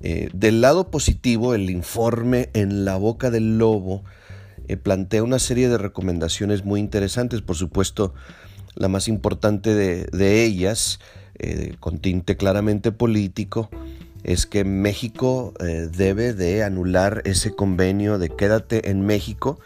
del 0.00 0.60
lado 0.60 0.90
positivo, 0.90 1.54
el 1.54 1.68
informe 1.70 2.50
en 2.54 2.84
la 2.84 2.96
boca 2.96 3.30
del 3.30 3.58
lobo 3.58 4.04
plantea 4.82 5.22
una 5.22 5.38
serie 5.38 5.68
de 5.68 5.76
recomendaciones 5.76 6.64
muy 6.64 6.80
interesantes, 6.80 7.42
por 7.42 7.56
supuesto, 7.56 8.14
la 8.76 8.88
más 8.88 9.08
importante 9.08 9.74
de, 9.74 10.44
ellas, 10.44 11.00
eh, 11.38 11.76
con 11.80 11.98
tinte 11.98 12.36
claramente 12.36 12.92
político, 12.92 13.70
es 14.22 14.46
que 14.46 14.64
México 14.64 15.54
eh, 15.60 15.88
debe 15.94 16.32
de 16.32 16.64
anular 16.64 17.22
ese 17.24 17.54
convenio 17.54 18.18
de 18.18 18.30
Quédate 18.30 18.90
en 18.90 19.02
México 19.02 19.58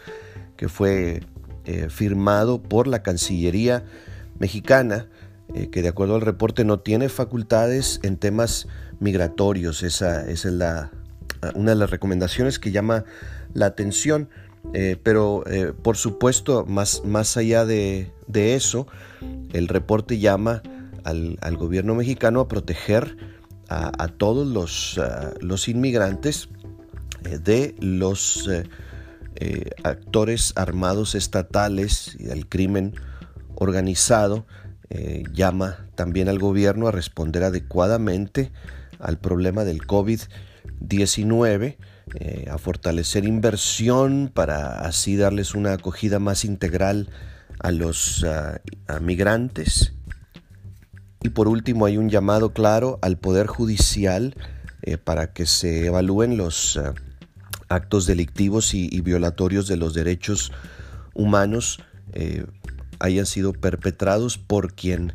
que 0.55 0.69
fue 0.69 1.23
eh, 1.65 1.87
firmado 1.89 2.61
por 2.61 2.87
la 2.87 3.01
Cancillería 3.01 3.83
mexicana, 4.37 5.07
que 5.71 5.81
de 5.81 5.89
acuerdo 5.89 6.15
al 6.15 6.21
reporte 6.21 6.63
no 6.63 6.79
tiene 6.79 7.09
facultades 7.09 7.99
en 8.03 8.15
temas 8.15 8.69
migratorios. 9.01 9.83
Esa, 9.83 10.25
es 10.29 10.45
la, 10.45 10.91
una 11.55 11.71
de 11.71 11.75
las 11.75 11.89
recomendaciones 11.89 12.57
que 12.57 12.71
llama 12.71 13.03
la 13.53 13.65
atención. 13.65 14.29
Eh, 14.73 14.97
pero 15.01 15.43
eh, 15.47 15.73
por 15.81 15.97
supuesto, 15.97 16.65
más, 16.65 17.03
más 17.03 17.35
allá 17.37 17.65
de, 17.65 18.11
eso, 18.33 18.87
el 19.53 19.67
reporte 19.67 20.19
llama 20.19 20.61
al, 21.03 21.57
gobierno 21.57 21.95
mexicano 21.95 22.41
a 22.41 22.47
proteger 22.47 23.17
a, 23.69 24.07
todos 24.09 24.45
los, 24.45 24.99
los, 25.39 25.69
inmigrantes 25.69 26.49
eh, 27.23 27.37
de 27.37 27.73
los 27.79 28.49
actores 29.83 30.51
armados 30.57 31.15
estatales 31.15 32.17
y 32.19 32.25
del 32.25 32.49
crimen 32.49 32.95
organizado. 33.55 34.45
llama 35.33 35.87
también 35.95 36.27
al 36.27 36.37
gobierno 36.37 36.89
a 36.89 36.91
responder 36.91 37.43
adecuadamente 37.43 38.51
al 38.99 39.19
problema 39.19 39.63
del 39.63 39.87
COVID-19 39.87 41.77
eh, 42.15 42.47
a 42.51 42.57
fortalecer 42.57 43.23
inversión 43.23 44.29
para 44.33 44.81
así 44.81 45.15
darles 45.15 45.55
una 45.55 45.73
acogida 45.73 46.19
más 46.19 46.43
integral 46.43 47.09
a 47.59 47.71
los 47.71 48.25
ah, 48.25 48.59
migrantes. 48.99 49.93
Y 51.21 51.29
por 51.29 51.47
último 51.47 51.85
hay 51.85 51.97
un 51.97 52.09
llamado 52.09 52.53
claro 52.53 52.99
al 53.01 53.17
Poder 53.17 53.47
Judicial 53.47 54.35
eh, 54.81 54.97
para 54.97 55.33
que 55.33 55.45
se 55.45 55.85
evalúen 55.85 56.37
los 56.37 56.77
ah, 56.77 56.93
actos 57.69 58.05
delictivos 58.05 58.73
y, 58.73 59.01
violatorios 59.01 59.67
de 59.67 59.77
los 59.77 59.93
derechos 59.93 60.51
humanos 61.13 61.79
eh, 62.13 62.45
hayan 62.99 63.25
sido 63.25 63.53
perpetrados 63.53 64.37
por 64.37 64.73
quien 64.73 65.13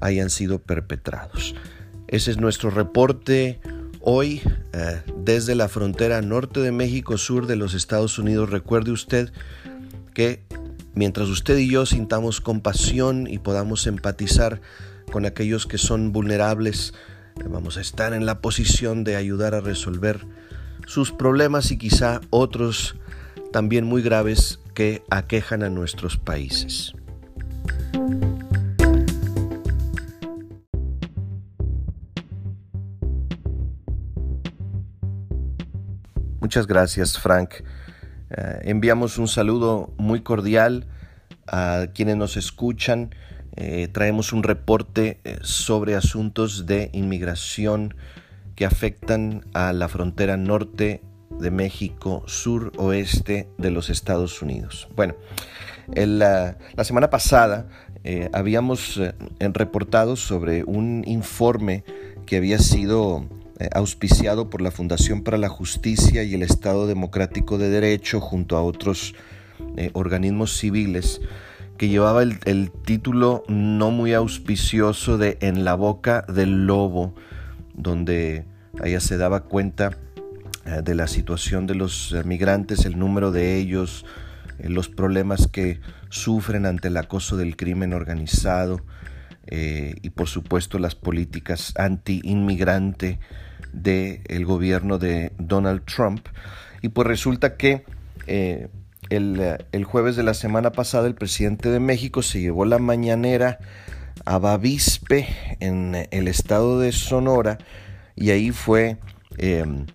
hayan 0.00 0.30
sido 0.30 0.58
perpetrados. 0.58 1.54
Ese 2.08 2.30
es 2.30 2.38
nuestro 2.38 2.70
reporte 2.70 3.60
Hoy, 4.08 4.40
eh, 4.72 5.02
desde 5.24 5.56
la 5.56 5.66
frontera 5.66 6.22
norte 6.22 6.60
de 6.60 6.70
México, 6.70 7.18
sur 7.18 7.48
de 7.48 7.56
los 7.56 7.74
Estados 7.74 8.20
Unidos, 8.20 8.50
recuerde 8.50 8.92
usted 8.92 9.32
que 10.14 10.44
mientras 10.94 11.28
usted 11.28 11.58
y 11.58 11.68
yo 11.68 11.86
sintamos 11.86 12.40
compasión 12.40 13.26
y 13.26 13.38
podamos 13.38 13.84
empatizar 13.88 14.60
con 15.12 15.26
aquellos 15.26 15.66
que 15.66 15.78
son 15.78 16.12
vulnerables, 16.12 16.94
vamos 17.48 17.76
a 17.76 17.80
estar 17.80 18.12
en 18.12 18.26
la 18.26 18.40
posición 18.40 19.04
de 19.04 19.16
ayudar 19.16 19.54
a 19.54 19.60
resolver 19.60 20.26
sus 20.86 21.12
problemas 21.12 21.70
y 21.70 21.78
quizá 21.78 22.20
otros 22.30 22.96
también 23.52 23.84
muy 23.84 24.02
graves 24.02 24.60
que 24.74 25.02
aquejan 25.10 25.62
a 25.62 25.70
nuestros 25.70 26.16
países. 26.16 26.92
Muchas 36.40 36.68
gracias, 36.68 37.18
Frank. 37.18 37.54
Eh, 38.30 38.60
enviamos 38.62 39.18
un 39.18 39.26
saludo 39.26 39.92
muy 39.96 40.20
cordial 40.20 40.86
a 41.46 41.88
quienes 41.92 42.16
nos 42.16 42.36
escuchan. 42.36 43.14
Eh, 43.56 43.88
traemos 43.90 44.32
un 44.32 44.42
reporte 44.42 45.20
eh, 45.24 45.38
sobre 45.42 45.94
asuntos 45.94 46.66
de 46.66 46.90
inmigración 46.92 47.94
que 48.54 48.64
afectan 48.64 49.44
a 49.54 49.72
la 49.72 49.88
frontera 49.88 50.36
norte 50.36 51.02
de 51.30 51.50
México, 51.50 52.22
sur 52.26 52.72
oeste 52.76 53.48
de 53.58 53.70
los 53.70 53.90
Estados 53.90 54.40
Unidos. 54.40 54.88
Bueno, 54.94 55.14
la, 55.94 56.56
semana 56.82 57.10
pasada 57.10 57.68
habíamos 58.32 59.00
reportado 59.40 60.16
sobre 60.16 60.62
un 60.64 61.02
informe 61.06 61.84
que 62.24 62.36
había 62.36 62.58
sido 62.58 63.28
eh, 63.58 63.70
auspiciado 63.72 64.50
por 64.50 64.60
la 64.60 64.70
Fundación 64.70 65.22
para 65.22 65.38
la 65.38 65.48
Justicia 65.48 66.22
y 66.22 66.34
el 66.34 66.42
Estado 66.42 66.86
Democrático 66.86 67.56
de 67.56 67.70
Derecho 67.70 68.20
junto 68.20 68.58
a 68.58 68.62
otros 68.62 69.14
eh, 69.78 69.90
organismos 69.94 70.58
civiles 70.58 71.22
que 71.76 71.88
llevaba 71.88 72.22
el, 72.22 72.70
título 72.84 73.44
no 73.48 73.90
muy 73.90 74.14
auspicioso 74.14 75.18
de 75.18 75.38
En 75.40 75.64
la 75.64 75.74
boca 75.74 76.24
del 76.28 76.66
lobo, 76.66 77.14
donde 77.74 78.44
ella 78.82 79.00
se 79.00 79.16
daba 79.16 79.44
cuenta 79.44 79.96
eh, 80.64 80.82
de 80.82 80.94
la 80.94 81.06
situación 81.06 81.66
de 81.66 81.74
los 81.74 82.14
migrantes, 82.24 82.84
el 82.84 82.98
número 82.98 83.32
de 83.32 83.56
ellos, 83.56 84.04
los 84.58 84.88
problemas 84.88 85.48
que 85.48 85.80
sufren 86.08 86.64
ante 86.64 86.88
el 86.88 86.96
acoso 86.96 87.36
del 87.36 87.56
crimen 87.56 87.92
organizado 87.92 88.80
y 89.48 90.10
por 90.10 90.26
supuesto 90.26 90.80
las 90.80 90.96
políticas 90.96 91.72
anti-inmigrante 91.76 93.20
del 93.72 94.44
gobierno 94.44 94.98
de 94.98 95.32
Donald 95.38 95.84
Trump. 95.84 96.26
Y 96.82 96.88
pues 96.88 97.06
resulta 97.06 97.56
que 97.56 97.84
eh, 98.26 98.68
el, 99.10 99.84
jueves 99.84 100.16
de 100.16 100.22
la 100.22 100.34
semana 100.34 100.72
pasada 100.72 101.06
el 101.06 101.14
presidente 101.14 101.68
de 101.70 101.80
México 101.80 102.22
se 102.22 102.40
llevó 102.40 102.64
la 102.64 102.78
mañanera 102.78 103.58
a 104.24 104.38
Bavispe 104.38 105.28
en 105.60 106.08
el 106.10 106.28
estado 106.28 106.80
de 106.80 106.92
Sonora 106.92 107.58
y 108.14 108.30
ahí 108.30 108.50
fue 108.50 108.98
em, 109.38 109.86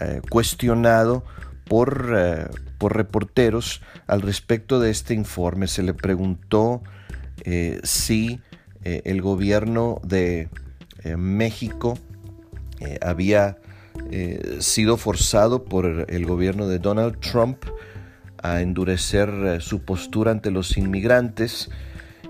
eh, 0.00 0.20
cuestionado 0.30 1.24
por, 1.64 2.14
eh, 2.16 2.46
por, 2.78 2.96
reporteros 2.96 3.82
al 4.06 4.22
respecto 4.22 4.80
de 4.80 4.90
este 4.90 5.14
informe. 5.14 5.66
Se 5.66 5.82
le 5.82 5.94
preguntó 5.94 6.82
si 7.82 8.40
el 8.82 9.20
gobierno 9.22 10.00
de 10.02 10.48
México 11.16 11.96
eh, 12.80 12.98
había 13.00 13.56
eh, 14.10 14.58
sido 14.60 14.98
forzado 14.98 15.64
por 15.64 16.06
el 16.08 16.26
gobierno 16.26 16.68
de 16.68 16.78
Donald 16.78 17.18
Trump 17.20 17.64
a 18.52 18.60
endurecer 18.62 19.28
eh, 19.28 19.60
su 19.60 19.82
postura 19.82 20.30
ante 20.30 20.50
los 20.50 20.76
inmigrantes 20.76 21.70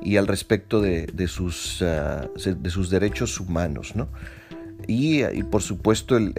y 0.03 0.17
al 0.17 0.27
respecto 0.27 0.81
de, 0.81 1.07
sus, 1.27 1.81
de 1.81 2.71
sus, 2.71 2.91
derechos 2.91 3.41
humanos. 3.41 3.95
Y, 4.87 5.25
por 5.45 5.63
supuesto 5.63 6.17
el, 6.17 6.33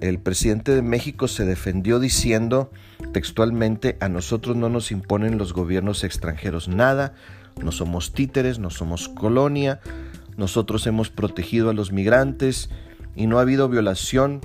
el, 0.00 0.18
presidente 0.18 0.74
de 0.74 0.82
México 0.82 1.28
se 1.28 1.44
defendió 1.44 1.98
diciendo 1.98 2.70
textualmente, 3.12 3.98
a 4.00 4.08
nosotros 4.08 4.56
no 4.56 4.68
nos 4.68 4.92
imponen 4.92 5.36
los 5.36 5.52
gobiernos 5.52 6.04
extranjeros 6.04 6.68
nada, 6.68 7.14
no 7.62 7.72
somos 7.72 8.12
títeres, 8.12 8.58
no 8.58 8.70
somos 8.70 9.08
colonia, 9.08 9.80
nosotros 10.36 10.86
hemos 10.86 11.10
protegido 11.10 11.70
a 11.70 11.74
los 11.74 11.92
migrantes 11.92 12.70
y 13.14 13.26
no 13.26 13.38
ha 13.38 13.42
habido 13.42 13.68
violación 13.68 14.40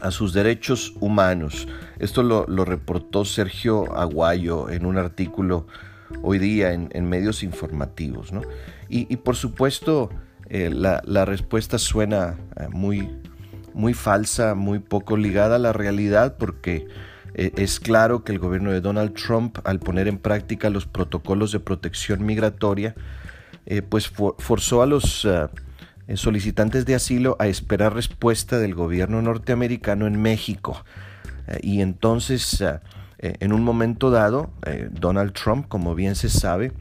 a 0.00 0.10
sus 0.10 0.32
derechos 0.32 0.94
humanos. 1.00 1.68
Esto 1.98 2.22
lo, 2.22 2.64
reportó 2.64 3.24
Sergio 3.24 3.96
Aguayo 3.96 4.68
en 4.70 4.86
un 4.86 4.98
artículo 4.98 5.66
hoy 6.22 6.38
día 6.38 6.72
en, 6.72 7.08
medios 7.08 7.42
informativos. 7.42 8.30
Y, 8.88 9.16
por 9.16 9.36
supuesto 9.36 10.10
eh, 10.48 10.70
la, 10.70 11.24
respuesta 11.24 11.78
suena 11.78 12.36
eh, 12.60 12.68
muy, 12.70 13.08
muy 13.72 13.94
falsa, 13.94 14.54
muy 14.54 14.78
poco 14.78 15.16
ligada 15.16 15.56
a 15.56 15.58
la 15.58 15.72
realidad 15.72 16.36
porque 16.38 16.86
eh, 17.34 17.52
es 17.56 17.80
claro 17.80 18.24
que 18.24 18.32
el 18.32 18.38
gobierno 18.38 18.70
de 18.70 18.80
Donald 18.80 19.14
Trump 19.14 19.58
al 19.64 19.80
poner 19.80 20.06
en 20.06 20.18
práctica 20.18 20.70
los 20.70 20.86
protocolos 20.86 21.52
de 21.52 21.60
protección 21.60 22.24
migratoria 22.24 22.94
pues 23.88 24.12
forzó 24.38 24.82
a 24.82 24.86
los 24.86 25.26
solicitantes 26.14 26.86
de 26.86 26.94
asilo 26.94 27.36
a 27.38 27.46
esperar 27.46 27.94
respuesta 27.94 28.58
del 28.58 28.74
gobierno 28.74 29.22
norteamericano 29.22 30.06
en 30.06 30.20
México. 30.20 30.84
Eh, 31.46 31.60
y 31.62 31.80
entonces, 31.80 32.60
eh, 32.60 32.80
en 33.18 33.52
un 33.52 33.62
momento 33.62 34.10
dado, 34.10 34.50
Donald 34.90 35.32
Trump, 35.32 35.68
como 35.68 35.94
bien 35.94 36.14
se 36.14 36.28
sabe, 36.28 36.72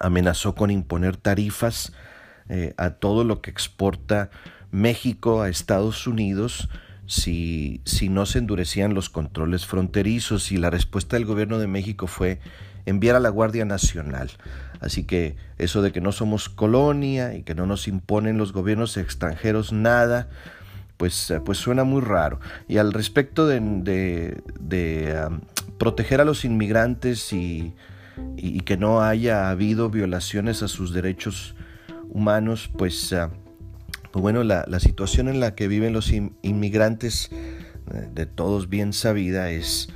amenazó 0.00 0.54
con 0.54 0.70
imponer 0.70 1.16
tarifas 1.16 1.92
a 2.78 2.90
todo 2.90 3.24
lo 3.24 3.42
que 3.42 3.50
exporta 3.50 4.30
México 4.70 5.42
a 5.42 5.50
Estados 5.50 6.06
Unidos 6.06 6.68
si, 7.08 7.80
si 7.84 8.10
no 8.10 8.26
se 8.26 8.38
endurecían 8.38 8.94
los 8.94 9.08
controles 9.08 9.66
fronterizos 9.66 10.52
y 10.52 10.58
la 10.58 10.70
respuesta 10.70 11.16
del 11.16 11.24
gobierno 11.24 11.58
de 11.58 11.66
México 11.66 12.06
fue 12.06 12.38
enviar 12.88 13.16
a 13.16 13.20
la 13.20 13.28
Guardia 13.28 13.64
Nacional. 13.64 14.30
Así 14.80 15.04
que 15.04 15.36
eso 15.58 15.82
de 15.82 15.92
que 15.92 16.00
no 16.00 16.12
somos 16.12 16.48
colonia 16.48 17.34
y 17.34 17.42
que 17.42 17.54
no 17.54 17.66
nos 17.66 17.88
imponen 17.88 18.38
los 18.38 18.52
gobiernos 18.52 18.96
extranjeros 18.96 19.72
nada, 19.72 20.28
pues, 20.96 21.30
eh, 21.30 21.40
pues 21.40 21.58
suena 21.58 21.84
muy 21.84 22.00
raro. 22.00 22.40
Y 22.68 22.78
al 22.78 22.92
respecto 22.92 23.46
de, 23.46 24.36
proteger 25.78 26.20
a 26.20 26.24
los 26.24 26.44
inmigrantes 26.44 27.32
y, 27.32 27.74
que 28.64 28.76
no 28.76 29.00
haya 29.00 29.48
habido 29.48 29.90
violaciones 29.90 30.62
a 30.62 30.68
sus 30.68 30.92
derechos 30.92 31.54
humanos, 32.10 32.70
pues, 32.76 33.12
ah, 33.12 33.30
pues 34.12 34.20
bueno, 34.20 34.42
la, 34.42 34.64
la, 34.66 34.80
situación 34.80 35.28
en 35.28 35.40
la 35.40 35.54
que 35.54 35.68
viven 35.68 35.92
los 35.92 36.12
inmigrantes, 36.42 37.30
eh, 37.32 38.08
de 38.12 38.26
todos 38.26 38.68
bien 38.68 38.92
sabida, 38.92 39.50
es, 39.50 39.88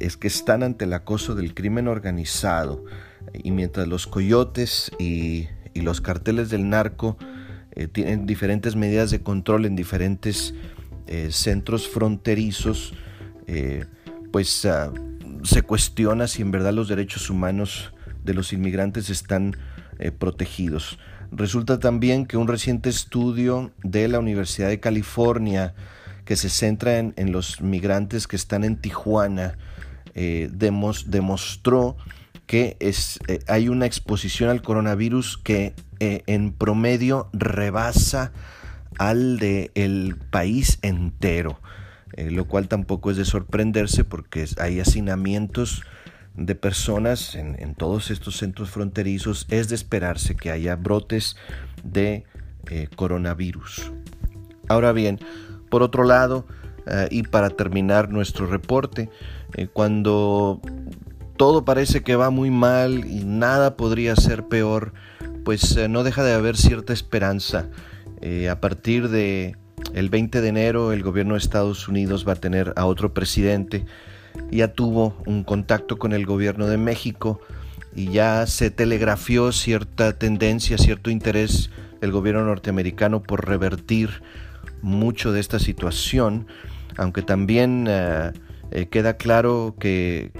es 0.00 0.16
que 0.16 0.28
están 0.28 0.62
ante 0.62 0.84
el 0.84 0.92
acoso 0.92 1.34
del 1.34 1.54
crimen 1.54 1.88
organizado. 1.88 2.84
Y 3.32 3.52
mientras 3.52 3.86
los 3.86 4.06
coyotes 4.06 4.90
y, 4.98 5.48
los 5.74 6.00
carteles 6.00 6.50
del 6.50 6.68
narco 6.68 7.16
eh, 7.72 7.86
tienen 7.86 8.26
diferentes 8.26 8.76
medidas 8.76 9.10
de 9.10 9.22
control 9.22 9.64
en 9.64 9.76
diferentes 9.76 10.52
eh, 11.06 11.28
centros 11.30 11.88
fronterizos, 11.88 12.92
pues 14.30 14.64
ah, 14.64 14.92
se 15.42 15.62
cuestiona 15.62 16.28
si 16.28 16.42
en 16.42 16.50
verdad 16.52 16.72
los 16.72 16.88
derechos 16.88 17.30
humanos 17.30 17.92
de 18.22 18.34
los 18.34 18.52
inmigrantes 18.52 19.10
están 19.10 19.56
protegidos. 20.18 20.98
Resulta 21.32 21.78
también 21.78 22.26
que 22.26 22.36
un 22.36 22.48
reciente 22.48 22.88
estudio 22.88 23.70
de 23.84 24.08
la 24.08 24.18
Universidad 24.18 24.68
de 24.68 24.80
California 24.80 25.74
que 26.24 26.36
se 26.36 26.48
centra 26.48 26.98
en, 26.98 27.32
los 27.32 27.60
migrantes 27.60 28.26
que 28.26 28.36
están 28.36 28.64
en 28.64 28.76
Tijuana 28.76 29.56
eh, 30.14 30.48
demostró 30.52 31.96
que 32.46 32.76
es, 32.80 33.20
eh, 33.28 33.40
hay 33.46 33.68
una 33.68 33.86
exposición 33.86 34.50
al 34.50 34.62
coronavirus 34.62 35.38
que 35.38 35.74
eh, 36.00 36.22
en 36.26 36.52
promedio 36.52 37.28
rebasa 37.32 38.32
al 38.98 39.38
del 39.38 39.70
el 39.74 40.16
país 40.30 40.78
entero, 40.82 41.60
lo 42.16 42.44
cual 42.46 42.68
tampoco 42.68 43.10
es 43.10 43.16
de 43.16 43.24
sorprenderse 43.24 44.04
porque 44.04 44.46
hay 44.58 44.80
hacinamientos 44.80 45.84
de 46.34 46.54
personas 46.54 47.34
en, 47.34 47.74
todos 47.76 48.10
estos 48.10 48.36
centros 48.36 48.68
fronterizos, 48.68 49.46
es 49.48 49.68
de 49.70 49.76
esperarse 49.76 50.34
que 50.34 50.50
haya 50.50 50.76
brotes 50.76 51.36
de 51.82 52.24
coronavirus. 52.96 53.92
Ahora 54.68 54.92
bien, 54.92 55.18
por 55.70 55.82
otro 55.82 56.04
lado, 56.04 56.46
eh, 56.90 57.08
y 57.10 57.22
para 57.22 57.50
terminar 57.50 58.10
nuestro 58.10 58.46
reporte, 58.46 59.10
eh, 59.54 59.68
cuando 59.72 60.60
todo 61.36 61.64
parece 61.64 62.02
que 62.02 62.16
va 62.16 62.30
muy 62.30 62.50
mal 62.50 63.04
y 63.06 63.24
nada 63.24 63.76
podría 63.76 64.16
ser 64.16 64.44
peor, 64.44 64.92
pues 65.44 65.76
no 65.88 66.04
deja 66.04 66.22
de 66.22 66.34
haber 66.34 66.56
cierta 66.56 66.92
esperanza. 66.92 67.68
a 68.50 68.60
partir 68.60 69.08
de 69.08 69.56
el 69.94 70.10
20 70.10 70.42
de 70.42 70.48
enero, 70.48 70.92
el 70.92 71.02
gobierno 71.02 71.34
de 71.34 71.38
Estados 71.38 71.88
Unidos 71.88 72.26
va 72.28 72.34
a 72.34 72.36
tener 72.36 72.74
a 72.76 72.84
otro 72.84 73.14
presidente 73.14 73.86
ya 74.50 74.68
tuvo 74.68 75.16
un 75.26 75.44
contacto 75.44 75.98
con 75.98 76.12
el 76.12 76.26
gobierno 76.26 76.66
de 76.66 76.76
México 76.76 77.40
y 77.94 78.10
ya 78.10 78.46
se 78.46 78.70
telegrafió 78.70 79.52
cierta 79.52 80.12
tendencia, 80.18 80.78
cierto 80.78 81.10
interés 81.10 81.70
del 82.00 82.12
gobierno 82.12 82.44
norteamericano 82.44 83.22
por 83.22 83.46
revertir 83.46 84.22
mucho 84.82 85.32
de 85.32 85.40
esta 85.40 85.58
situación, 85.58 86.46
aunque 86.96 87.22
también 87.22 87.86
eh, 87.88 88.32
eh, 88.70 88.86
queda 88.86 89.16
claro 89.16 89.74
que, 89.78 90.32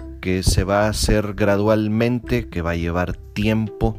se 0.42 0.64
va 0.64 0.84
a 0.84 0.88
hacer 0.90 1.32
gradualmente, 1.34 2.48
que 2.48 2.60
va 2.60 2.72
a 2.72 2.76
llevar 2.76 3.16
tiempo, 3.16 3.96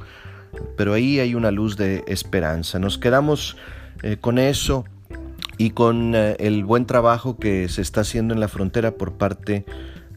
pero 0.78 0.94
ahí 0.94 1.20
hay 1.20 1.34
una 1.34 1.50
luz 1.50 1.78
de 1.78 2.04
esperanza. 2.08 2.78
Nos 2.78 3.00
quedamos 3.00 3.58
eh, 4.04 4.18
con 4.22 4.38
eso 4.38 4.86
y 5.58 5.72
con 5.72 6.14
el 6.16 6.64
buen 6.64 6.86
trabajo 6.86 7.38
que 7.38 7.68
se 7.70 7.82
está 7.82 8.02
haciendo 8.02 8.34
en 8.34 8.40
la 8.40 8.48
frontera 8.48 8.92
por 8.92 9.14
parte 9.14 9.66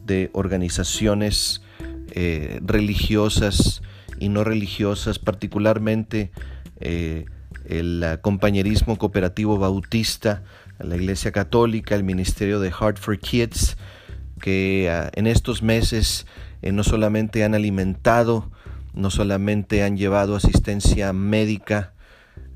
de 0.03 0.29
organizaciones 0.33 1.61
religiosas 2.61 3.81
y 4.19 4.29
no 4.29 4.43
religiosas, 4.43 5.19
particularmente 5.19 6.31
el 7.67 8.19
compañerismo 8.21 8.97
cooperativo 8.97 9.57
bautista, 9.57 10.43
la 10.79 10.95
Iglesia 10.95 11.31
Católica, 11.31 11.95
el 11.95 12.03
Ministerio 12.03 12.59
de 12.59 12.71
Heart 12.71 12.97
for 12.97 13.17
Kids, 13.17 13.77
que 14.41 14.91
en 15.13 15.27
estos 15.27 15.63
meses 15.63 16.27
no 16.61 16.83
solamente 16.83 17.43
han 17.43 17.55
alimentado, 17.55 18.51
no 18.93 19.09
solamente 19.09 19.83
han 19.83 19.97
llevado 19.97 20.35
asistencia 20.35 21.13
médica, 21.13 21.93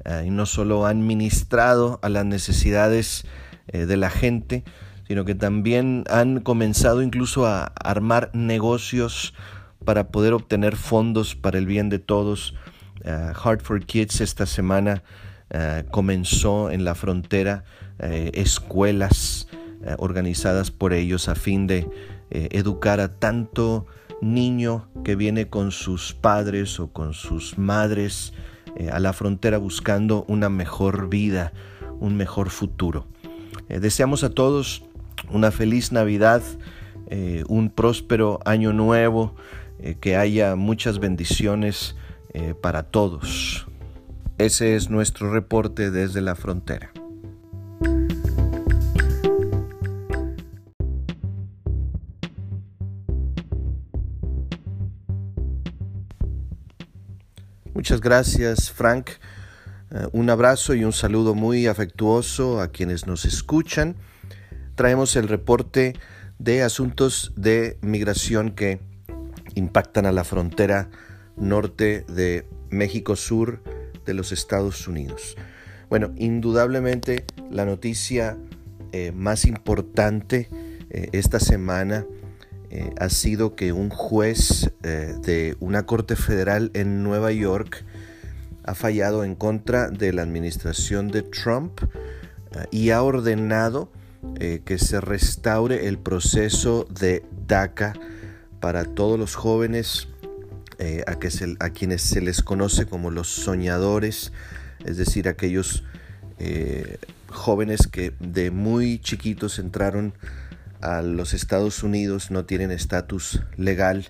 eh, 0.06 0.26
y 0.28 0.30
no 0.30 0.46
solo 0.46 0.86
han 0.86 1.06
ministrado 1.06 2.00
a 2.02 2.10
las 2.10 2.26
necesidades 2.26 3.26
eh, 3.68 3.86
de 3.86 3.98
la 3.98 4.10
gente, 4.10 4.64
sino 5.08 5.26
que 5.26 5.36
también 5.36 6.04
han 6.10 6.40
comenzado 6.40 7.02
incluso 7.02 7.46
a 7.46 7.66
armar 7.84 8.30
negocios 8.34 9.34
para 9.84 10.10
poder 10.10 10.34
obtener 10.34 10.76
fondos 10.76 11.36
para 11.36 11.58
el 11.58 11.66
bien 11.66 11.90
de 11.90 12.00
todos. 12.00 12.56
Uh, 13.06 13.34
Heart 13.34 13.62
for 13.62 13.86
Kids 13.86 14.22
esta 14.22 14.46
semana 14.46 15.04
comenzó 15.90 16.70
en 16.70 16.86
la 16.86 16.94
frontera 16.94 17.64
escuelas 17.98 19.48
organizadas 19.98 20.70
por 20.70 20.94
ellos 20.94 21.28
a 21.28 21.34
fin 21.34 21.66
de 21.66 21.90
educar 22.30 23.00
a 23.00 23.16
tanto 23.18 23.88
niño 24.22 24.88
que 25.04 25.16
viene 25.16 25.50
con 25.50 25.72
sus 25.72 26.14
padres 26.14 26.80
o 26.80 26.92
con 26.92 27.14
sus 27.14 27.58
madres 27.58 28.34
eh, 28.76 28.90
a 28.92 29.00
la 29.00 29.14
frontera 29.14 29.58
buscando 29.58 30.26
una 30.28 30.50
mejor 30.50 31.10
vida, 31.10 31.54
un 32.00 32.16
mejor 32.16 32.50
futuro. 32.50 33.08
Eh, 33.68 33.80
deseamos 33.80 34.24
a 34.24 34.30
todos 34.30 34.84
una 35.30 35.52
feliz 35.52 35.92
Navidad, 35.92 36.42
eh, 37.08 37.44
un 37.48 37.70
próspero 37.70 38.40
año 38.46 38.74
nuevo, 38.74 39.36
que 40.02 40.18
haya 40.18 40.58
muchas 40.58 41.00
bendiciones 41.00 41.96
para 42.62 42.84
todos. 42.84 43.68
Ese 44.38 44.76
es 44.76 44.89
nuestro 44.89 45.32
reporte 45.34 45.92
desde 45.92 46.22
la 46.22 46.36
frontera. 46.36 46.92
Muchas 57.80 58.02
gracias, 58.02 58.72
Frank. 58.72 59.10
Eh, 59.92 60.08
un 60.12 60.30
abrazo 60.30 60.74
y 60.74 60.84
un 60.84 60.94
saludo 60.94 61.34
muy 61.34 61.65
afectuoso 61.65 62.60
a 62.62 62.68
quienes 62.68 63.08
nos 63.08 63.26
escuchan. 63.26 63.96
Traemos 64.76 65.15
el 65.15 65.28
reporte 65.28 65.96
de 66.39 66.62
asuntos 66.62 67.32
de 67.36 67.78
migración 67.82 68.52
que 68.52 68.80
impactan 69.56 70.06
a 70.06 70.12
la 70.12 70.24
frontera 70.24 70.89
norte 71.39 72.06
de 72.08 72.45
México 72.69 73.15
Sur 73.15 73.62
de 74.06 74.13
los 74.13 74.32
Estados 74.32 74.88
Unidos. 74.88 75.36
Bueno, 75.89 76.12
indudablemente 76.17 77.25
la 77.49 77.65
noticia 77.65 78.38
eh, 78.91 79.12
más 79.12 79.45
importante 79.45 80.49
eh, 80.89 81.10
esta 81.12 81.39
semana 81.39 82.06
eh, 82.69 82.91
ha 82.99 83.10
sido 83.10 83.56
que 83.56 83.73
un 83.73 83.89
juez 83.89 84.71
de 84.82 85.58
una 85.60 85.86
corte 85.86 86.15
federal 86.15 86.71
en 86.73 87.04
Nueva 87.04 87.32
York 87.32 87.84
ha 88.63 88.75
fallado 88.75 89.23
en 89.23 89.36
contra 89.36 89.89
de 89.89 90.13
la 90.13 90.21
administración 90.21 91.10
de 91.10 91.23
Trump 91.23 91.82
y 92.71 92.91
ha 92.91 93.02
ordenado 93.02 93.91
que 94.39 94.78
se 94.78 95.02
restaure 95.02 95.88
el 95.88 95.97
proceso 95.97 96.86
de 96.89 97.25
DACA 97.47 97.93
para 98.60 98.86
todos 98.86 99.19
los 99.19 99.36
jóvenes 99.36 100.08
a, 101.08 101.20
que 101.20 101.30
a, 101.60 101.70
quienes 101.72 102.02
se 102.02 102.22
les 102.22 102.42
conoce 102.42 102.86
como 102.86 103.12
los 103.12 103.28
soñadores, 103.28 104.32
es 104.86 104.98
decir, 104.98 105.28
aquellos 105.28 105.84
jóvenes 107.28 107.88
que 107.88 108.13
de 108.20 108.50
muy 108.50 109.00
chiquitos 109.00 109.60
entraron 109.60 110.13
a 110.82 111.02
los 111.02 111.34
Estados 111.34 111.84
Unidos 111.84 112.32
no 112.32 112.46
tienen 112.46 112.72
estatus 112.72 113.42
legal 113.58 114.08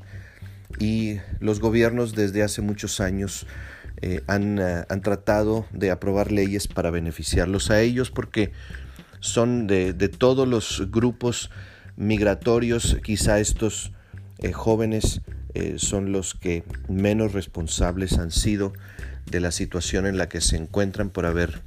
y 0.78 1.18
los 1.40 1.60
gobiernos 1.60 2.14
desde 2.14 2.44
hace 2.44 2.62
muchos 2.62 3.00
años 3.00 3.48
eh, 4.02 4.22
han, 4.28 4.60
eh, 4.60 4.86
han, 4.88 5.02
tratado 5.02 5.66
de 5.72 5.92
aprobar 5.92 6.32
leyes 6.32 6.68
para 6.68 6.92
beneficiarlos 6.92 7.72
a 7.72 7.82
ellos 7.82 8.12
porque 8.12 8.52
son 9.20 9.68
de, 9.68 9.94
todos 10.10 10.48
los 10.48 10.90
grupos 10.90 11.50
migratorios, 11.98 12.98
quizá 13.04 13.40
estos 13.40 13.92
eh, 14.38 14.54
jóvenes 14.54 15.22
son 15.78 16.12
los 16.12 16.36
que 16.36 16.64
menos 16.88 17.34
responsables 17.34 18.18
han 18.18 18.32
sido 18.32 18.74
de 19.26 19.40
la 19.40 19.52
situación 19.52 20.06
en 20.06 20.18
la 20.18 20.30
que 20.30 20.42
se 20.42 20.58
encuentran 20.58 21.10
por 21.10 21.26
haber 21.26 21.62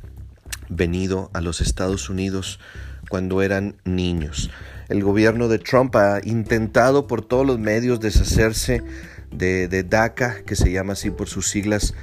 venido 0.69 1.31
a 1.33 1.41
los 1.41 1.61
Estados 1.61 2.09
Unidos 2.09 2.61
cuando 3.09 3.43
eran 3.43 3.77
niños. 3.85 4.51
El 4.89 5.03
gobierno 5.03 5.49
de 5.49 5.59
Trump 5.59 5.95
ha 5.97 6.21
intentado 6.25 7.07
por 7.07 7.25
todos 7.25 7.47
los 7.47 7.59
medios 7.59 8.01
deshacerse 8.01 8.83
de, 9.31 9.83
DACA, 9.83 10.43
que 10.45 10.57
se 10.57 10.71
llama 10.71 10.93
así 10.95 11.11
por 11.11 11.29
sus 11.29 11.49
siglas 11.49 11.95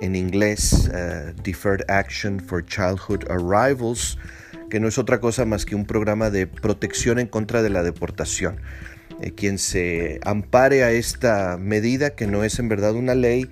en 0.00 0.16
inglés, 0.16 0.88
uh, 0.88 1.32
Deferred 1.42 1.84
Action 1.88 2.40
for 2.40 2.64
Childhood 2.64 3.30
Arrivals, 3.30 4.18
que 4.70 4.80
no 4.80 4.88
es 4.88 4.98
otra 4.98 5.20
cosa 5.20 5.44
más 5.44 5.64
que 5.64 5.74
un 5.74 5.84
programa 5.84 6.30
de 6.30 6.46
protección 6.46 7.18
en 7.18 7.28
contra 7.28 7.62
de 7.62 7.70
la 7.70 7.82
deportación. 7.82 8.56
Eh, 9.22 9.32
quien 9.34 9.58
se 9.58 10.18
ampare 10.24 10.82
a 10.82 10.90
esta 10.90 11.56
medida, 11.56 12.10
que 12.10 12.26
no 12.26 12.42
es 12.42 12.58
en 12.58 12.68
verdad 12.68 12.96
una 12.96 13.14
ley, 13.14 13.48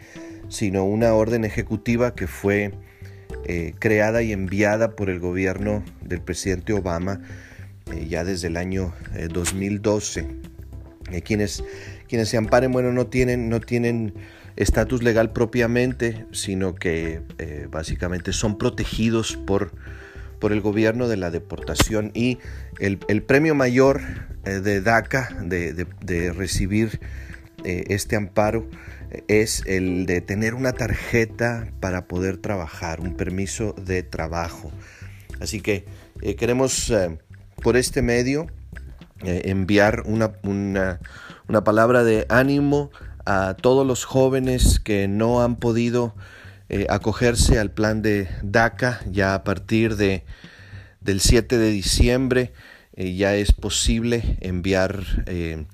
sino 0.48 0.84
una 0.84 1.14
orden 1.14 1.44
ejecutiva 1.44 2.14
que 2.16 2.26
fue 2.26 2.72
eh, 3.44 3.74
creada 3.78 4.22
y 4.22 4.32
enviada 4.32 4.96
por 4.96 5.10
el 5.10 5.20
gobierno 5.20 5.84
del 6.02 6.22
presidente 6.22 6.72
Obama 6.72 7.20
eh, 7.92 8.08
ya 8.08 8.24
desde 8.24 8.48
el 8.48 8.56
año 8.56 8.92
2012. 9.32 10.26
quienes, 11.24 11.62
quienes 12.08 12.28
se 12.28 12.36
amparen, 12.36 12.72
bueno, 12.72 12.92
no 12.92 13.06
tienen, 13.06 13.48
no 13.48 13.60
tienen 13.60 14.14
estatus 14.56 15.04
legal 15.04 15.32
propiamente, 15.32 16.26
sino 16.32 16.74
que 16.74 17.22
básicamente 17.70 18.32
son 18.32 18.58
protegidos 18.58 19.36
por 19.36 19.72
por 20.40 20.52
el 20.52 20.60
gobierno 20.60 21.06
de 21.06 21.16
la 21.16 21.30
deportación 21.30 22.10
y 22.14 22.38
el, 22.80 22.98
premio 23.22 23.54
mayor 23.54 24.00
eh, 24.44 24.60
de 24.60 24.80
DACA 24.80 25.28
de, 25.42 26.32
recibir 26.32 27.00
eh, 27.64 27.84
este 27.88 28.16
amparo 28.16 28.66
es 29.28 29.62
el 29.66 30.06
de 30.06 30.20
tener 30.20 30.54
una 30.54 30.72
tarjeta 30.72 31.68
para 31.80 32.06
poder 32.06 32.38
trabajar, 32.38 33.00
un 33.00 33.16
permiso 33.16 33.74
de 33.74 34.02
trabajo. 34.02 34.72
Así 35.40 35.60
que 35.60 35.84
eh, 36.22 36.36
queremos 36.36 36.92
por 37.62 37.76
este 37.76 38.02
medio 38.02 38.46
enviar 39.22 40.04
una, 40.06 40.32
una 40.42 41.64
palabra 41.64 42.04
de 42.04 42.24
ánimo 42.30 42.90
a 43.26 43.54
todos 43.54 43.86
los 43.86 44.06
jóvenes 44.06 44.80
que 44.80 45.08
no 45.08 45.42
han 45.42 45.56
podido 45.56 46.14
eh, 46.72 46.86
acogerse 46.88 47.58
al 47.58 47.72
plan 47.72 48.00
de 48.00 48.28
DACA 48.44 49.00
ya 49.10 49.34
a 49.34 49.42
partir 49.42 49.96
de, 49.96 50.22
del 51.00 51.20
7 51.20 51.58
de 51.58 51.68
diciembre. 51.68 52.52
Eh, 52.94 53.16
ya 53.16 53.34
es 53.34 53.50
posible 53.50 54.38
enviar 54.40 55.24
eh, 55.26 55.64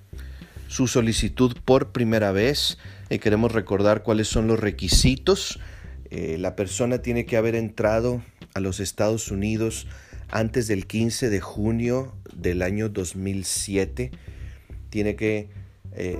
su 0.69 0.87
solicitud 0.87 1.55
por 1.67 1.93
primera 1.93 2.33
vez. 2.33 2.79
queremos 3.21 3.53
recordar 3.53 4.05
cuáles 4.05 4.29
son 4.29 4.47
los 4.47 4.59
requisitos. 4.59 5.61
la 6.11 6.57
persona 6.57 7.03
tiene 7.03 7.27
que 7.27 7.37
haber 7.37 7.57
entrado 7.57 8.23
a 8.55 8.61
los 8.61 8.81
Estados 8.81 9.31
Unidos 9.31 9.87
antes 10.31 10.67
del 10.67 10.87
15 10.87 11.29
de 11.29 11.41
junio 11.43 12.15
del 12.35 12.63
año 12.63 12.89
2007. 12.89 14.13
Tiene 14.89 15.15
que 15.15 15.51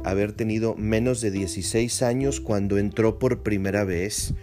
haber 0.05 0.33
tenido 0.33 0.75
menos 0.75 1.23
de 1.23 1.31
16 1.31 2.03
años 2.03 2.41
cuando 2.41 2.77
entró 2.77 3.19
por 3.19 3.43
primera 3.43 3.85
vez. 3.85 4.35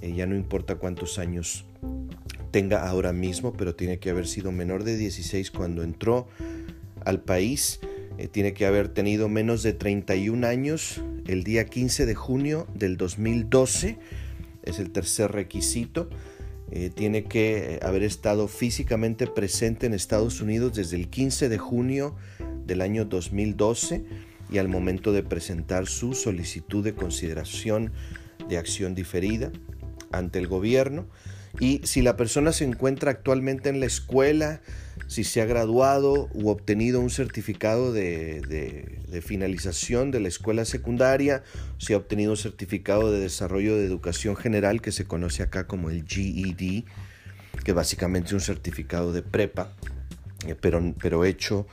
Eh, 0.00 0.14
ya 0.14 0.26
no 0.26 0.34
importa 0.34 0.76
cuántos 0.76 1.18
años 1.18 1.64
tenga 2.50 2.88
ahora 2.88 3.12
mismo, 3.12 3.52
pero 3.52 3.74
tiene 3.74 3.98
que 3.98 4.10
haber 4.10 4.26
sido 4.26 4.50
menor 4.52 4.84
de 4.84 4.96
16 4.96 5.50
cuando 5.50 5.82
entró 5.82 6.28
al 7.04 7.20
país. 7.20 7.80
Eh, 8.18 8.28
tiene 8.28 8.52
que 8.52 8.66
haber 8.66 8.88
tenido 8.88 9.28
menos 9.28 9.62
de 9.62 9.72
31 9.72 10.46
años 10.46 11.00
el 11.26 11.44
día 11.44 11.66
15 11.66 12.06
de 12.06 12.14
junio 12.14 12.66
del 12.74 12.96
2012. 12.96 13.98
Es 14.62 14.78
el 14.78 14.90
tercer 14.90 15.32
requisito. 15.32 16.08
Eh, 16.72 16.90
tiene 16.94 17.24
que 17.24 17.80
haber 17.82 18.02
estado 18.02 18.46
físicamente 18.46 19.26
presente 19.26 19.86
en 19.86 19.94
Estados 19.94 20.40
Unidos 20.40 20.74
desde 20.74 20.96
el 20.96 21.08
15 21.08 21.48
de 21.48 21.58
junio 21.58 22.14
del 22.64 22.80
año 22.80 23.04
2012 23.04 24.04
y 24.52 24.58
al 24.58 24.68
momento 24.68 25.12
de 25.12 25.24
presentar 25.24 25.86
su 25.86 26.14
solicitud 26.14 26.84
de 26.84 26.94
consideración 26.94 27.92
de 28.48 28.58
acción 28.58 28.94
diferida 28.94 29.50
ante 30.10 30.38
el 30.38 30.46
gobierno 30.46 31.06
y 31.58 31.80
si 31.84 32.02
la 32.02 32.16
persona 32.16 32.52
se 32.52 32.64
encuentra 32.64 33.10
actualmente 33.10 33.68
en 33.68 33.80
la 33.80 33.86
escuela, 33.86 34.60
si 35.08 35.24
se 35.24 35.40
ha 35.40 35.46
graduado 35.46 36.28
u 36.32 36.48
obtenido 36.48 37.00
un 37.00 37.10
certificado 37.10 37.92
de, 37.92 39.00
finalización 39.24 40.10
de 40.10 40.20
la 40.20 40.28
escuela 40.28 40.64
secundaria, 40.64 41.42
si 41.78 41.92
ha 41.92 41.96
obtenido 41.96 42.30
un 42.30 42.36
certificado 42.36 43.10
de 43.10 43.18
desarrollo 43.18 43.76
de 43.76 43.84
educación 43.84 44.36
general 44.36 44.80
que 44.80 44.92
se 44.92 45.06
conoce 45.06 45.42
acá 45.42 45.66
como 45.66 45.90
el 45.90 46.04
GED, 46.06 46.84
que 47.64 47.72
básicamente 47.72 48.28
es 48.28 48.34
un 48.34 48.40
certificado 48.40 49.12
de 49.12 49.22
prepa, 49.22 49.72
eh, 50.46 50.54
pero, 50.58 50.94
pero 51.02 51.24
hecho, 51.24 51.66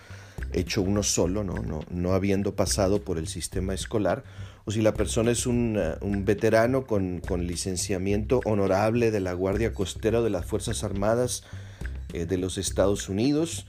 hecho 0.54 0.82
uno 0.82 1.04
solo, 1.04 1.44
¿no? 1.44 1.62
No, 1.62 1.82
no 1.92 2.14
habiendo 2.14 2.56
pasado 2.56 3.02
por 3.02 3.20
el 3.20 3.28
sistema 3.28 3.74
escolar, 3.74 4.24
o 4.68 4.72
si 4.72 4.82
la 4.82 4.94
persona 4.94 5.32
es 5.32 5.48
un, 5.48 5.78
eh, 5.78 5.96
veterano 6.02 6.86
con, 6.86 7.22
licenciamiento 7.40 8.42
honorable 8.44 9.12
de 9.12 9.22
la 9.22 9.32
Guardia 9.32 9.74
Costera 9.74 10.22
de 10.22 10.30
las 10.30 10.46
Fuerzas 10.46 10.84
Armadas 10.84 11.44
eh, 12.12 12.26
de 12.26 12.38
los 12.38 12.58
Estados 12.58 13.08
Unidos, 13.08 13.66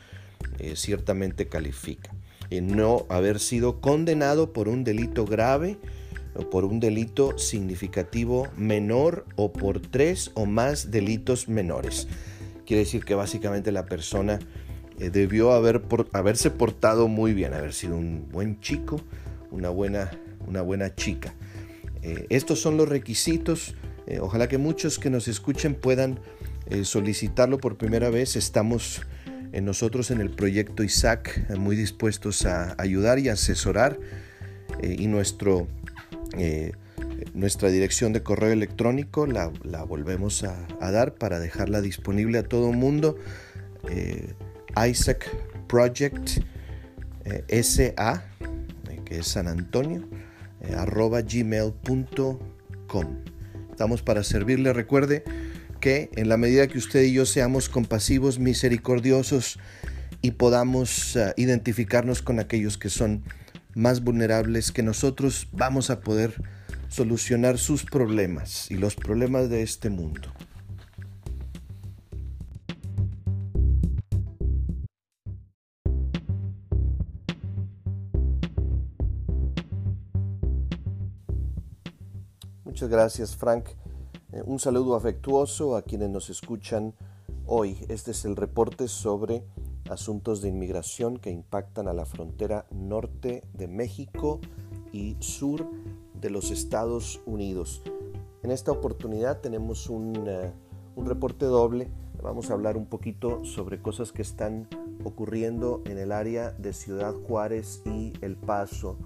eh, 0.59 0.75
ciertamente 0.75 1.47
califica. 1.47 2.11
no 2.51 3.07
haber 3.11 3.39
sido 3.39 3.81
condenado 3.81 4.53
por 4.53 4.69
un 4.69 4.83
delito 4.83 5.25
grave 5.25 5.79
o 6.35 6.51
por 6.51 6.65
un 6.65 6.81
delito 6.81 7.39
significativo 7.39 8.49
menor 8.57 9.25
o 9.37 9.53
por 9.53 9.81
tres 9.81 10.33
o 10.35 10.47
más 10.47 10.91
delitos 10.91 11.47
menores. 11.47 12.09
Quiere 12.67 12.83
decir 12.83 13.05
que 13.05 13.15
básicamente 13.15 13.71
la 13.71 13.87
persona 13.87 14.41
debió 14.99 15.53
haber 15.53 15.81
haberse 16.13 16.51
portado 16.51 17.07
muy 17.07 17.35
bien, 17.35 17.55
haber 17.55 17.73
sido 17.73 17.97
un 17.97 18.29
buen 18.33 18.59
chico, 18.61 19.01
una 19.53 19.69
buena 19.69 20.11
una 20.49 20.63
buena 20.63 20.95
chica. 20.95 21.35
Eh, 22.03 22.27
estos 22.31 22.61
son 22.61 22.77
los 22.77 22.89
requisitos. 22.89 23.75
Eh, 24.07 24.19
ojalá 24.21 24.49
que 24.49 24.59
muchos 24.59 24.99
que 24.99 25.11
nos 25.11 25.29
escuchen 25.29 25.75
puedan 25.75 26.21
eh, 26.67 26.85
solicitarlo 26.85 27.59
por 27.59 27.77
primera 27.77 28.11
vez. 28.11 28.37
Estamos 28.37 29.03
nosotros 29.63 30.11
en 30.11 30.21
el 30.21 30.29
proyecto 30.29 30.83
Isaac 30.83 31.49
muy 31.57 31.75
dispuestos 31.75 32.45
a 32.45 32.75
ayudar 32.79 33.19
y 33.19 33.31
asesorar. 33.31 33.99
y 34.83 35.07
nuestro, 35.07 35.67
nuestra 37.33 37.71
dirección 37.71 38.13
de 38.13 38.23
correo 38.23 38.53
electrónico 38.53 39.27
la, 39.27 39.49
volvemos 39.89 40.45
a, 40.45 40.67
dar 40.79 41.15
para 41.15 41.41
dejarla 41.41 41.81
disponible 41.81 42.39
a 42.39 42.43
todo 42.43 42.73
mundo. 42.73 43.17
Isaac 44.87 45.35
Project 45.67 46.43
SA, 47.49 48.23
que 49.07 49.19
es 49.19 49.27
San 49.27 49.49
Antonio 49.49 50.07
arroba 50.77 51.23
gmail.com. 51.23 52.39
Estamos 53.71 54.03
para 54.03 54.25
servirle. 54.25 54.73
Recuerde 54.73 55.25
que 55.81 56.11
en 56.17 56.29
la 56.29 56.37
medida 56.37 56.67
que 56.67 56.79
usted 56.79 57.03
y 57.03 57.13
yo 57.13 57.27
seamos 57.27 57.69
compasivos, 57.69 58.39
misericordiosos 58.39 59.59
y 60.23 60.33
podamos 60.33 61.17
eh, 61.17 61.33
identificarnos 61.37 62.23
con 62.23 62.41
aquellos 62.41 62.79
que 62.79 62.89
son 62.91 63.23
más 63.75 64.03
vulnerables, 64.03 64.73
que 64.73 64.83
nosotros 64.83 65.49
vamos 65.53 65.91
a 65.91 66.01
poder 66.01 66.35
solucionar 66.89 67.59
sus 67.59 67.85
problemas 67.85 68.71
y 68.71 68.77
los 68.77 68.97
problemas 68.97 69.49
de 69.51 69.63
este 69.63 69.91
mundo. 69.91 70.33
Muchas 82.79 82.91
gracias, 82.91 83.35
Frank. 83.35 83.65
Eh, 84.31 84.41
un 84.47 84.61
saludo 84.61 84.95
afectuoso 84.95 85.77
a 85.77 85.83
quienes 85.83 86.11
nos 86.11 86.31
escuchan 86.31 86.95
hoy. 87.45 87.77
Este 87.89 88.13
es 88.13 88.25
el 88.25 88.37
reporte 88.37 88.87
sobre 88.87 89.43
asuntos 89.91 90.43
de 90.43 90.51
inmigración 90.51 91.17
que 91.17 91.33
impactan 91.33 91.89
a 91.89 91.93
la 91.93 92.07
frontera 92.07 92.67
norte 92.71 93.43
de 93.53 93.67
México 93.67 94.39
y 94.93 95.17
sur 95.19 95.67
de 96.21 96.31
los 96.31 96.53
Estados 96.53 97.21
Unidos. 97.27 97.83
En 98.45 98.53
esta 98.53 98.71
oportunidad 98.71 99.41
tenemos 99.41 99.91
un, 99.91 100.15
eh, 100.29 100.53
reporte 100.99 101.47
doble. 101.47 101.89
Vamos 102.23 102.49
a 102.49 102.53
hablar 102.53 102.77
un 102.77 102.87
poquito 102.87 103.45
sobre 103.45 103.83
cosas 103.83 104.13
que 104.13 104.23
están 104.23 104.69
ocurriendo 105.03 105.83
en 105.85 105.99
el 105.99 106.13
área 106.13 106.53
de 106.53 106.73
Ciudad 106.73 107.13
Juárez 107.27 107.83
y 107.87 108.13
El 108.21 108.37
Paso. 108.37 108.97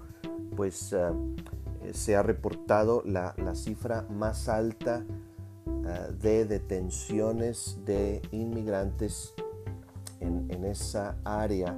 Pues 0.55 0.93
eh, 0.93 1.09
se 1.91 2.15
ha 2.15 2.23
reportado 2.23 3.03
la, 3.05 3.35
cifra 3.55 4.03
más 4.09 4.47
alta 4.47 5.03
ah, 5.85 6.07
de 6.21 6.45
detenciones 6.45 7.79
de 7.85 8.21
inmigrantes 8.31 9.33
en, 10.19 10.63
esa 10.63 11.17
área. 11.23 11.77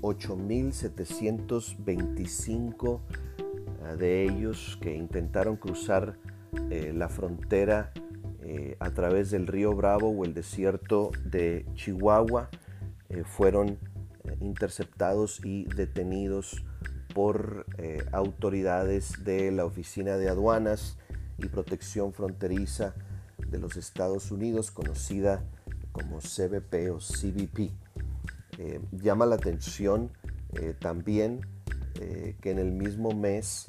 8.725 0.00 2.98
eh, 2.98 3.00
ah, 3.84 3.96
de 3.96 4.24
ellos 4.24 4.78
que 4.80 4.96
intentaron 4.96 5.56
cruzar 5.56 6.16
eh, 6.70 6.92
la 6.94 7.08
frontera 7.08 7.92
eh, 8.42 8.76
a 8.80 8.90
través 8.90 9.30
del 9.30 9.46
río 9.46 9.74
Bravo 9.74 10.08
o 10.08 10.24
el 10.24 10.34
desierto 10.34 11.12
de 11.24 11.64
Chihuahua. 11.74 12.50
fueron 13.24 13.78
interceptados 14.40 15.40
y 15.44 15.64
detenidos 15.64 16.64
por 17.14 17.66
autoridades 18.12 19.24
de 19.24 19.50
la 19.50 19.64
Oficina 19.64 20.16
de 20.16 20.28
Aduanas 20.28 20.96
y 21.38 21.46
Protección 21.46 22.12
Fronteriza 22.12 22.94
de 23.50 23.58
los 23.58 23.76
Estados 23.76 24.30
Unidos, 24.30 24.70
conocida 24.70 25.42
como 25.92 26.18
CBP 26.18 26.90
o 26.92 26.98
CBP. 26.98 27.72
Eh, 28.58 28.80
llama 28.92 29.26
la 29.26 29.36
atención 29.36 30.10
eh, 30.54 30.74
también 30.78 31.40
eh, 32.00 32.36
que 32.40 32.50
en 32.50 32.58
el 32.58 32.72
mismo 32.72 33.12
mes 33.12 33.66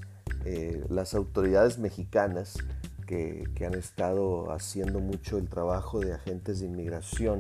las 0.90 1.16
autoridades 1.16 1.80
mexicanas 1.80 2.58
que, 3.06 3.44
han 3.66 3.74
estado 3.74 4.54
haciendo 4.54 5.00
mucho 5.00 5.38
el 5.38 5.50
trabajo 5.50 6.00
de 6.00 6.14
agentes 6.14 6.62
de 6.62 6.68
inmigración 6.68 7.40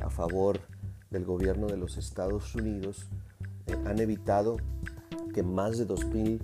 a 0.00 0.08
favor 0.08 0.60
del 1.10 1.24
gobierno 1.24 1.66
de 1.66 1.76
los 1.76 1.96
Estados 1.96 2.54
Unidos 2.54 3.08
han 3.86 3.98
evitado 3.98 4.58
que 5.38 5.44
más 5.44 5.78
de 5.78 5.86
2.000 5.86 6.40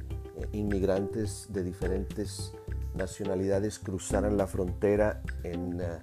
inmigrantes 0.52 1.48
de 1.48 1.64
diferentes 1.64 2.52
nacionalidades 2.94 3.80
cruzaran 3.80 4.37
la 4.37 4.46
frontera 4.46 5.20
eh, 5.42 5.98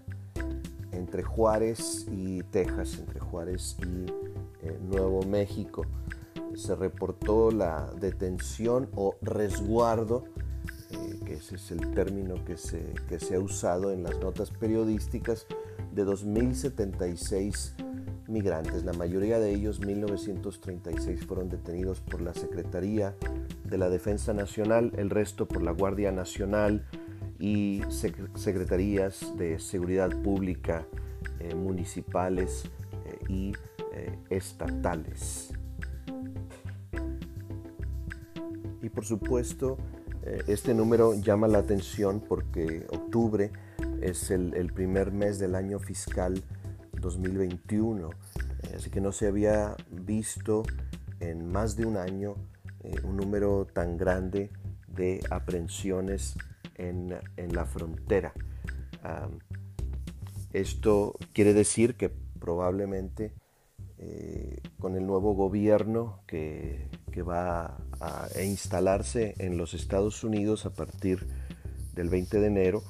entre 0.91 1.23
Juárez 1.23 2.05
y 2.11 2.43
Texas, 2.43 2.99
entre 2.99 3.21
Juárez 3.21 3.77
y 3.79 4.11
eh, 4.67 4.77
Nuevo 4.81 5.23
México. 5.23 5.85
Se 6.53 6.75
reportó 6.75 7.49
la 7.49 7.89
detención 7.97 8.89
o 8.93 9.15
resguardo, 9.21 10.25
eh, 10.89 11.17
que 11.25 11.35
ese 11.35 11.55
es 11.55 11.71
el 11.71 11.91
término 11.91 12.43
que 12.43 12.57
se, 12.57 12.93
que 13.07 13.21
se 13.21 13.35
ha 13.35 13.39
usado 13.39 13.93
en 13.93 14.03
las 14.03 14.19
notas 14.19 14.51
periodísticas, 14.51 15.47
de 15.93 16.05
2.076 16.05 17.90
migrantes. 18.31 18.83
La 18.83 18.93
mayoría 18.93 19.39
de 19.39 19.53
ellos, 19.53 19.79
1936, 19.79 21.25
fueron 21.25 21.49
detenidos 21.49 21.99
por 21.99 22.21
la 22.21 22.33
Secretaría 22.33 23.15
de 23.63 23.77
la 23.77 23.89
Defensa 23.89 24.33
Nacional, 24.33 24.91
el 24.97 25.09
resto 25.09 25.47
por 25.47 25.61
la 25.61 25.71
Guardia 25.71 26.11
Nacional 26.11 26.85
y 27.39 27.81
secretarías 28.35 29.37
de 29.37 29.59
seguridad 29.59 30.09
pública 30.21 30.85
eh, 31.39 31.55
municipales 31.55 32.65
eh, 33.05 33.19
y 33.27 33.53
eh, 33.93 34.17
estatales. 34.29 35.53
Y 38.81 38.89
por 38.89 39.05
supuesto, 39.05 39.77
este 40.47 40.73
número 40.73 41.15
llama 41.15 41.47
la 41.47 41.59
atención 41.59 42.19
porque 42.19 42.85
octubre 42.89 43.51
es 44.01 44.29
el, 44.29 44.53
el 44.53 44.71
primer 44.71 45.11
mes 45.11 45.39
del 45.39 45.55
año 45.55 45.79
fiscal 45.79 46.43
2021, 47.01 48.09
así 48.75 48.89
que 48.89 49.01
no 49.01 49.11
se 49.11 49.27
había 49.27 49.75
visto 49.89 50.63
en 51.19 51.51
más 51.51 51.75
de 51.75 51.85
un 51.85 51.97
año 51.97 52.35
eh, 52.83 52.95
un 53.03 53.17
número 53.17 53.67
tan 53.71 53.97
grande 53.97 54.49
de 54.87 55.21
aprehensiones 55.29 56.35
en, 56.75 57.13
la 57.53 57.65
frontera. 57.65 58.33
esto 60.51 61.15
quiere 61.33 61.53
decir 61.53 61.95
que 61.95 62.09
probablemente 62.09 63.33
eh, 64.03 64.59
con 64.79 64.95
el 64.95 65.05
nuevo 65.05 65.35
gobierno 65.35 66.23
que, 66.25 66.89
va 67.21 67.77
a, 67.99 68.27
instalarse 68.43 69.35
en 69.37 69.57
los 69.57 69.75
Estados 69.75 70.23
Unidos 70.23 70.65
a 70.65 70.73
partir 70.73 71.27
del 71.93 72.09
20 72.09 72.39
de 72.39 72.47
enero, 72.47 72.83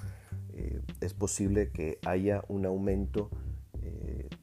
eh, 0.53 0.79
es 1.01 1.13
posible 1.13 1.69
que 1.69 1.99
haya 2.05 2.45
un 2.47 2.65
aumento 2.65 3.29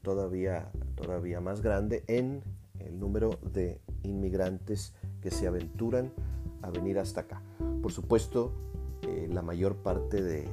todavía, 0.03 0.71
todavía 0.95 1.41
más 1.41 1.61
grande 1.61 2.05
en 2.07 2.43
el 2.81 2.99
número 2.99 3.39
de 3.43 3.81
inmigrantes 4.03 4.95
que 5.21 5.31
se 5.31 5.47
aventuran 5.47 6.13
a 6.63 6.71
venir 6.71 6.99
hasta 6.99 7.23
acá. 7.23 7.43
Por 7.83 7.93
supuesto, 7.93 8.53
eh, 9.03 9.29
la 9.31 9.43
mayor 9.43 9.77
parte 9.77 10.23
de, 10.23 10.49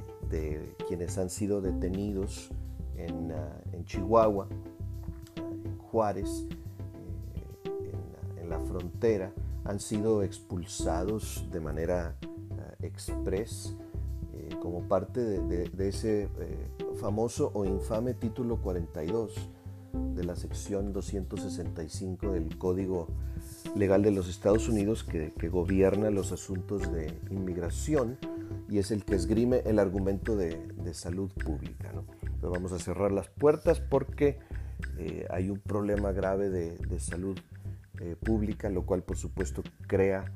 quienes 0.88 1.18
han 1.18 1.30
sido 1.30 1.60
detenidos 1.60 2.50
en, 2.96 3.32
ah, 3.32 3.60
Chihuahua, 3.84 4.48
en 5.36 5.78
Juárez, 5.78 6.46
eh, 7.34 8.40
en, 8.40 8.50
la 8.50 8.58
frontera, 8.60 9.32
han 9.64 9.80
sido 9.80 10.22
expulsados 10.22 11.46
de 11.50 11.60
manera 11.60 12.16
uh, 12.22 12.84
express 12.84 13.76
eh, 14.34 14.50
como 14.60 14.82
parte 14.88 15.20
de 15.20 15.88
ese 15.88 16.28
famoso 16.96 17.50
o 17.54 17.64
infame 17.64 18.14
título 18.14 18.60
42 18.60 19.50
de 20.14 20.24
la 20.24 20.34
sección 20.34 20.92
265 20.92 22.32
del 22.32 22.58
Código 22.58 23.08
Legal 23.74 24.02
de 24.02 24.10
los 24.10 24.28
Estados 24.28 24.68
Unidos 24.68 25.04
que, 25.04 25.30
gobierna 25.48 26.10
los 26.10 26.32
asuntos 26.32 26.90
de 26.92 27.18
inmigración 27.30 28.18
y 28.68 28.78
es 28.78 28.90
el 28.90 29.04
que 29.04 29.14
esgrime 29.14 29.62
el 29.66 29.78
argumento 29.78 30.36
de, 30.36 30.74
salud 30.92 31.30
pública. 31.32 31.92
¿no? 31.92 32.04
vamos 32.48 32.72
a 32.72 32.78
cerrar 32.78 33.12
las 33.12 33.28
puertas 33.28 33.80
porque 33.80 34.38
eh, 34.98 35.26
hay 35.30 35.50
un 35.50 35.58
problema 35.58 36.12
grave 36.12 36.48
de, 36.48 37.00
salud 37.00 37.38
eh, 38.00 38.16
pública, 38.18 38.70
lo 38.70 38.86
cual 38.86 39.02
por 39.02 39.16
supuesto 39.16 39.62
crea 39.86 40.32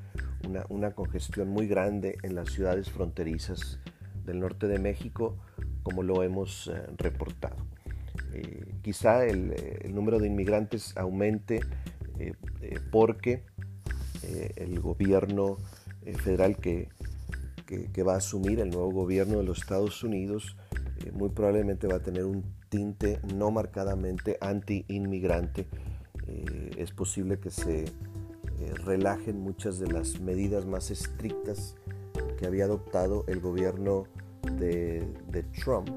una, 0.69 0.93
congestión 0.93 1.49
muy 1.49 1.67
grande 1.67 2.19
en 2.23 2.35
las 2.35 2.51
ciudades 2.51 2.91
fronterizas 2.91 3.79
del 4.25 4.41
norte 4.41 4.67
de 4.67 4.79
México, 4.79 5.37
como 5.83 6.03
lo 6.03 6.23
hemos 6.23 6.69
eh, 6.69 6.83
reportado. 6.97 7.57
Eh, 8.33 8.75
quizá 8.83 9.25
el, 9.25 9.53
eh, 9.53 9.81
el, 9.83 9.95
número 9.95 10.19
de 10.19 10.27
inmigrantes 10.27 10.97
aumente 10.97 11.61
porque 12.93 13.45
el 14.57 14.79
gobierno 14.81 15.57
federal 16.23 16.59
que, 16.59 16.91
que, 17.65 18.03
va 18.03 18.13
a 18.13 18.17
asumir, 18.19 18.61
el 18.61 18.69
nuevo 18.69 18.91
gobierno 18.93 19.39
de 19.39 19.45
los 19.45 19.61
Estados 19.61 20.05
Unidos, 20.05 20.55
muy 21.15 21.31
probablemente 21.31 21.87
va 21.87 21.97
a 21.97 22.03
tener 22.03 22.27
un 22.27 22.45
tinte 22.69 23.21
no 23.35 23.51
marcadamente 23.51 24.37
anti-inmigrante. 24.43 25.67
es 26.77 26.91
posible 26.91 27.41
que 27.41 27.51
se 27.51 27.87
relajen 28.85 29.41
muchas 29.41 29.79
de 29.79 29.91
las 29.91 30.21
medidas 30.21 30.67
más 30.67 30.91
estrictas 30.91 31.75
que 32.39 32.47
había 32.47 32.65
adoptado 32.65 33.25
el 33.29 33.41
gobierno 33.41 34.05
de, 34.43 35.07
Trump 35.63 35.89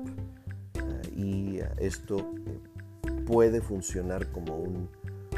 y 1.16 1.60
esto 1.78 2.20
eh, 2.46 2.60
puede 3.26 3.62
funcionar 3.62 4.32
como 4.32 4.58
un, 4.58 4.90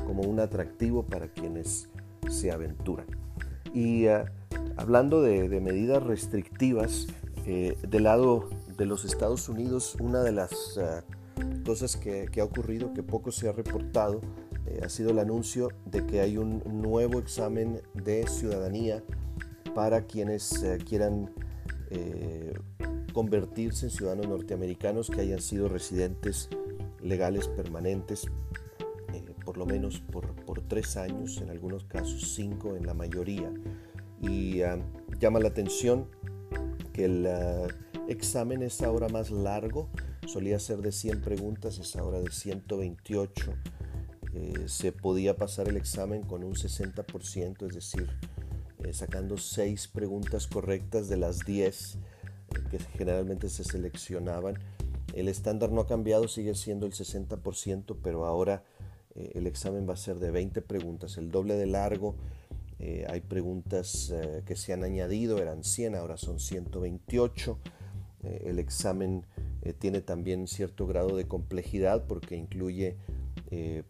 como 0.05 0.23
un 0.23 0.39
atractivo 0.39 1.03
para 1.03 1.27
quienes 1.27 1.89
se 2.29 2.51
aventuran. 2.51 3.07
Y 3.73 4.05
eh, 4.05 4.25
hablando 4.77 5.21
de, 5.21 5.47
medidas 5.59 6.03
restrictivas, 6.03 7.07
eh, 7.45 7.77
del 7.87 8.03
lado 8.03 8.49
de 8.77 8.85
los 8.85 9.05
Estados 9.05 9.49
Unidos, 9.49 9.95
una 9.99 10.21
de 10.21 10.31
las 10.31 10.79
cosas 11.65 11.95
que, 11.95 12.29
ha 12.39 12.43
ocurrido, 12.43 12.93
que 12.93 13.03
poco 13.03 13.31
se 13.31 13.47
ha 13.47 13.51
reportado, 13.51 14.21
ha 14.83 14.89
sido 14.89 15.11
el 15.11 15.19
anuncio 15.19 15.69
de 15.85 16.05
que 16.05 16.21
hay 16.21 16.37
un 16.37 16.61
nuevo 16.81 17.19
examen 17.19 17.81
de 17.93 18.27
ciudadanía 18.27 19.03
para 19.73 20.01
quienes 20.01 20.65
quieran 20.85 21.29
convertirse 23.15 23.85
en 23.85 23.91
ciudadanos 23.91 24.27
norteamericanos 24.27 25.09
que 25.09 25.21
hayan 25.21 25.39
sido 25.39 25.69
residentes 25.69 26.49
legales 27.01 27.47
permanentes 27.47 28.25
eh, 29.13 29.23
por 29.45 29.55
lo 29.55 29.65
menos 29.65 30.01
por, 30.01 30.25
tres 30.67 30.97
años, 30.97 31.37
en 31.37 31.49
algunos 31.49 31.85
casos 31.85 32.33
cinco 32.35 32.75
en 32.75 32.85
la 32.85 32.93
mayoría. 32.93 33.53
Y 34.21 34.63
ah, 34.63 34.79
llama 35.17 35.39
la 35.39 35.47
atención 35.47 36.09
que 36.91 37.05
el 37.05 37.25
ah, 37.27 37.67
examen 38.09 38.63
es 38.63 38.81
ahora 38.81 39.07
más 39.07 39.31
largo, 39.31 39.87
solía 40.27 40.59
ser 40.59 40.79
de 40.79 40.91
100 40.91 41.21
preguntas, 41.21 41.79
es 41.79 41.95
ahora 41.95 42.19
de 42.19 42.31
128. 42.31 43.53
Eh, 44.33 44.63
se 44.65 44.91
podía 44.91 45.37
pasar 45.37 45.69
el 45.69 45.77
examen 45.77 46.23
con 46.23 46.43
un 46.43 46.55
60%, 46.55 47.65
es 47.65 47.75
decir, 47.75 48.09
eh, 48.83 48.91
sacando 48.91 49.37
6 49.37 49.87
preguntas 49.87 50.47
correctas 50.47 51.07
de 51.07 51.15
las 51.15 51.45
10 51.45 51.97
que 52.69 52.79
generalmente 52.79 53.49
se 53.49 53.63
seleccionaban. 53.63 54.55
El 55.13 55.27
estándar 55.29 55.71
no 55.71 55.81
ha 55.81 55.87
cambiado, 55.87 56.27
sigue 56.27 56.55
siendo 56.55 56.85
el 56.85 56.93
60%, 56.93 57.97
pero 58.01 58.25
ahora 58.25 58.63
eh, 59.15 59.31
el 59.35 59.47
examen 59.47 59.87
va 59.87 59.93
a 59.93 59.97
ser 59.97 60.19
de 60.19 60.31
20 60.31 60.61
preguntas, 60.61 61.17
el 61.17 61.31
doble 61.31 61.55
de 61.55 61.65
largo. 61.65 62.15
Eh, 62.79 63.05
hay 63.09 63.21
preguntas 63.21 64.11
eh, 64.13 64.43
que 64.45 64.55
se 64.55 64.73
han 64.73 64.83
añadido, 64.83 65.37
eran 65.37 65.63
100, 65.63 65.95
ahora 65.95 66.17
son 66.17 66.39
128. 66.39 67.57
el 68.23 68.57
examen 68.57 69.23
tiene 69.77 70.01
también 70.01 70.47
cierto 70.47 70.87
grado 70.87 71.15
de 71.15 71.27
complejidad 71.27 72.07
porque 72.07 72.35
incluye 72.35 72.97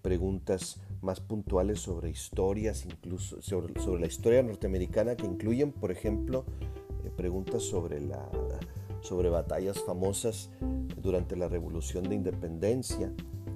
preguntas 0.02 0.82
más 1.02 1.22
puntuales 1.22 1.80
sobre 1.80 2.10
historias, 2.10 2.86
incluso 2.86 3.42
sobre, 3.42 3.80
sobre 3.82 4.02
la 4.02 4.08
historia 4.08 4.44
norteamericana, 4.44 5.16
que 5.16 5.26
incluyen, 5.26 5.72
por 5.72 5.92
ejemplo, 5.92 6.46
preguntas 7.12 7.64
sobre, 7.64 8.00
la, 8.00 8.30
sobre 9.02 9.30
batallas 9.30 9.80
famosas 9.84 10.50
durante 11.02 11.36
la 11.36 11.48
Revolución 11.48 12.04
de 12.04 12.16
Independencia 12.16 13.12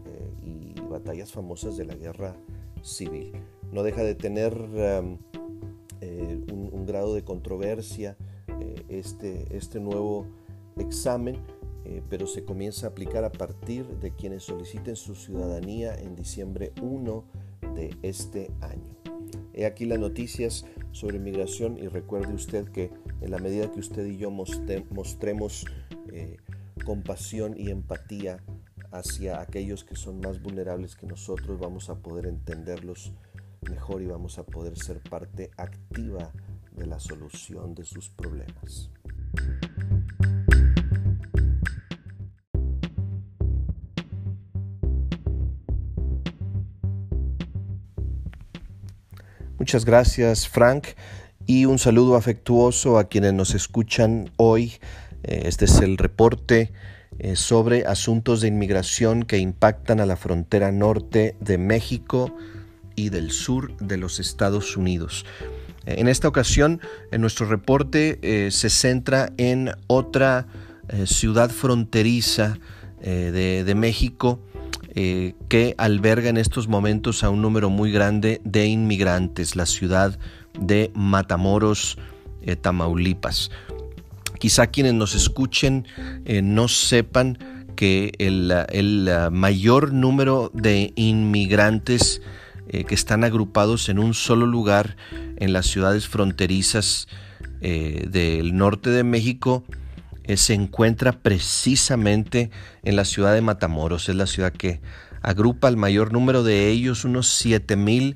eh, 0.05 0.31
y 0.43 0.81
batallas 0.81 1.31
famosas 1.31 1.77
de 1.77 1.85
la 1.85 1.95
guerra 1.95 2.35
civil. 2.81 3.33
No 3.71 3.83
deja 3.83 4.03
de 4.03 4.15
tener 4.15 4.53
um, 4.53 5.17
eh, 6.01 6.41
un, 6.51 6.85
grado 6.85 7.13
de 7.13 7.23
controversia 7.23 8.17
eh, 8.59 8.83
este, 8.89 9.45
este 9.55 9.79
nuevo 9.79 10.25
examen, 10.77 11.37
eh, 11.85 12.01
pero 12.09 12.25
se 12.25 12.45
comienza 12.45 12.87
a 12.87 12.89
aplicar 12.89 13.23
a 13.23 13.31
partir 13.31 13.85
de 13.99 14.11
quienes 14.11 14.43
soliciten 14.43 14.95
su 14.95 15.13
ciudadanía 15.13 15.93
en 15.95 16.15
diciembre 16.15 16.71
1 16.81 17.23
de 17.75 17.95
este 18.01 18.49
año. 18.61 18.95
He 19.53 19.65
aquí 19.65 19.85
las 19.85 19.99
noticias 19.99 20.65
sobre 20.91 21.17
inmigración 21.17 21.77
y 21.77 21.87
recuerde 21.87 22.33
usted 22.33 22.69
que 22.69 22.91
en 23.21 23.31
la 23.31 23.37
medida 23.37 23.71
que 23.71 23.79
usted 23.79 24.05
y 24.05 24.17
yo 24.17 24.31
mostremos 24.31 25.65
compasión 26.85 27.55
y 27.57 27.69
empatía 27.69 28.39
hacia 28.91 29.41
aquellos 29.41 29.83
que 29.83 29.95
son 29.95 30.19
más 30.19 30.41
vulnerables 30.41 30.95
que 30.95 31.05
nosotros, 31.05 31.59
vamos 31.59 31.89
a 31.89 31.95
poder 31.95 32.25
entenderlos 32.25 33.13
mejor 33.69 34.01
y 34.01 34.07
vamos 34.07 34.39
a 34.39 34.43
poder 34.43 34.77
ser 34.77 35.01
parte 35.01 35.51
activa 35.57 36.31
de 36.71 36.87
la 36.87 36.99
solución 36.99 37.75
de 37.75 37.85
sus 37.85 38.09
problemas. 38.09 38.89
Muchas 49.59 49.83
gracias 49.83 50.47
Frank 50.47 50.87
y 51.49 51.65
un 51.65 51.79
saludo 51.79 52.15
afectuoso 52.15 52.99
a 52.99 53.05
quienes 53.05 53.33
nos 53.33 53.55
escuchan 53.55 54.29
hoy. 54.37 54.73
Eh, 55.23 55.41
este 55.45 55.65
es 55.65 55.79
el 55.79 55.97
reporte 55.97 56.71
eh, 57.17 57.35
sobre 57.35 57.87
asuntos 57.87 58.41
de 58.41 58.49
inmigración 58.49 59.23
que 59.23 59.39
impactan 59.39 59.99
a 59.99 60.05
la 60.05 60.15
frontera 60.15 60.71
norte 60.71 61.35
de 61.39 61.57
México 61.57 62.37
y 62.95 63.09
del 63.09 63.31
sur 63.31 63.75
de 63.77 63.97
los 63.97 64.19
Estados 64.19 64.77
Unidos. 64.77 65.25
En 65.87 66.07
esta 66.07 66.27
ocasión, 66.27 66.81
en 67.11 67.21
nuestro 67.21 67.47
reporte 67.47 68.19
eh, 68.21 68.51
se 68.51 68.69
centra 68.69 69.33
en 69.37 69.71
otra 69.87 70.45
eh, 70.87 71.07
ciudad 71.07 71.49
fronteriza 71.49 72.59
eh, 73.01 73.63
de, 73.65 73.75
México 73.75 74.39
que 75.47 75.75
alberga 75.77 76.29
en 76.29 76.37
estos 76.37 76.67
momentos 76.67 77.23
a 77.23 77.29
un 77.29 77.41
número 77.41 77.69
muy 77.69 77.91
grande 77.91 78.41
de 78.43 78.67
inmigrantes, 78.67 79.55
la 79.55 79.65
ciudad 79.65 80.19
de 80.59 80.91
Matamoros, 80.93 81.97
Tamaulipas. 82.61 83.51
Quizá 84.39 84.67
quienes 84.67 84.93
nos 84.93 85.15
escuchen 85.15 85.87
no 86.25 86.67
sepan 86.67 87.37
que 87.79 88.11
el, 88.19 89.09
mayor 89.31 89.93
número 89.93 90.51
de 90.53 90.91
inmigrantes 90.97 92.21
eh, 92.67 92.83
que 92.83 92.93
están 92.93 93.23
agrupados 93.23 93.87
en 93.87 93.99
un 93.99 94.13
solo 94.13 94.45
lugar 94.45 94.97
en 95.37 95.53
las 95.53 95.67
ciudades 95.67 96.05
fronterizas 96.09 97.07
eh, 97.61 98.05
del 98.11 98.57
norte 98.57 98.89
de 98.89 99.05
México, 99.05 99.63
eh, 100.29 100.37
se 100.37 100.53
encuentra 100.53 101.11
precisamente 101.11 102.51
en 102.83 102.95
la 102.95 103.05
ciudad 103.05 103.33
de 103.33 103.41
Matamoros. 103.41 104.09
Es 104.09 104.15
la 104.15 104.27
ciudad 104.27 104.53
que 104.53 104.81
agrupa 105.21 105.67
el 105.67 105.77
mayor 105.77 106.13
número 106.13 106.43
de 106.43 106.69
ellos, 106.69 107.03
unos 107.05 107.27
7 107.29 107.75
mil 107.75 108.15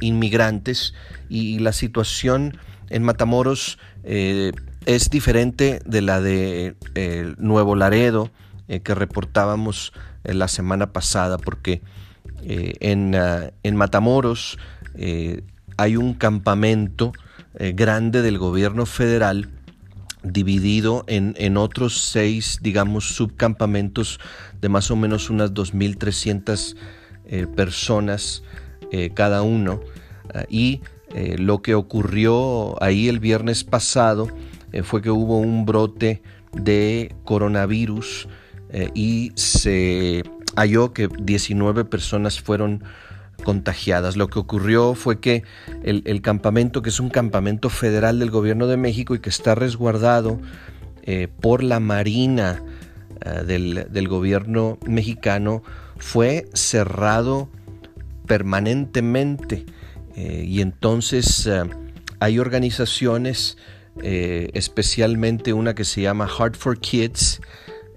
inmigrantes, 0.00 0.94
y 1.30 1.58
la 1.58 1.72
situación 1.72 2.58
en 2.90 3.02
Matamoros 3.02 3.78
es 4.04 5.10
diferente 5.10 5.80
de 5.86 6.02
la 6.02 6.20
de 6.20 6.76
Nuevo 7.38 7.74
Laredo 7.74 8.30
que 8.68 8.94
reportábamos 8.94 9.92
la 10.24 10.46
semana 10.48 10.92
pasada, 10.92 11.38
porque 11.38 11.82
eh, 12.44 12.74
ah, 13.16 13.50
en, 13.62 13.76
Matamoros 13.76 14.58
eh, 14.96 15.42
hay 15.76 15.96
un 15.96 16.14
campamento 16.14 17.12
eh, 17.54 17.72
grande 17.72 18.22
del 18.22 18.38
gobierno 18.38 18.86
federal 18.86 19.48
dividido 20.22 21.04
en, 21.06 21.56
otros 21.56 22.00
seis, 22.00 22.58
digamos, 22.62 23.14
subcampamentos 23.14 24.20
de 24.60 24.68
más 24.68 24.90
o 24.90 24.96
menos 24.96 25.30
unas 25.30 25.52
2.300 25.52 26.76
personas 27.54 28.42
cada 29.14 29.42
uno. 29.42 29.80
Ah, 30.34 30.44
y 30.48 30.80
lo 31.38 31.62
que 31.62 31.74
ocurrió 31.74 32.82
ahí 32.82 33.08
el 33.08 33.20
viernes 33.20 33.64
pasado 33.64 34.28
fue 34.82 35.02
que 35.02 35.10
hubo 35.10 35.38
un 35.38 35.64
brote 35.64 36.22
de 36.52 37.14
coronavirus 37.24 38.28
y 38.94 39.32
se 39.34 40.22
halló 40.56 40.92
que 40.92 41.08
19 41.20 41.84
personas 41.84 42.40
fueron 42.40 42.82
contagiadas. 43.42 44.16
Lo 44.16 44.28
que 44.28 44.38
ocurrió 44.38 44.94
fue 44.94 45.20
que 45.20 45.44
el, 45.82 46.22
campamento, 46.22 46.82
que 46.82 46.90
es 46.90 47.00
un 47.00 47.10
campamento 47.10 47.68
federal 47.68 48.18
del 48.18 48.30
gobierno 48.30 48.66
de 48.66 48.76
México 48.76 49.14
y 49.14 49.20
que 49.20 49.30
está 49.30 49.54
resguardado 49.54 50.40
eh, 51.02 51.28
por 51.40 51.62
la 51.62 51.80
Marina 51.80 52.62
eh, 53.24 53.42
del, 53.44 54.08
gobierno 54.08 54.78
mexicano, 54.86 55.62
fue 55.98 56.48
cerrado 56.54 57.50
permanentemente. 58.26 59.66
Eh, 60.16 60.44
y 60.46 60.60
entonces 60.60 61.48
hay 62.20 62.38
organizaciones, 62.38 63.56
especialmente 64.02 65.52
una 65.52 65.74
que 65.74 65.84
se 65.84 66.02
llama 66.02 66.26
Heart 66.26 66.56
for 66.56 66.78
Kids, 66.78 67.40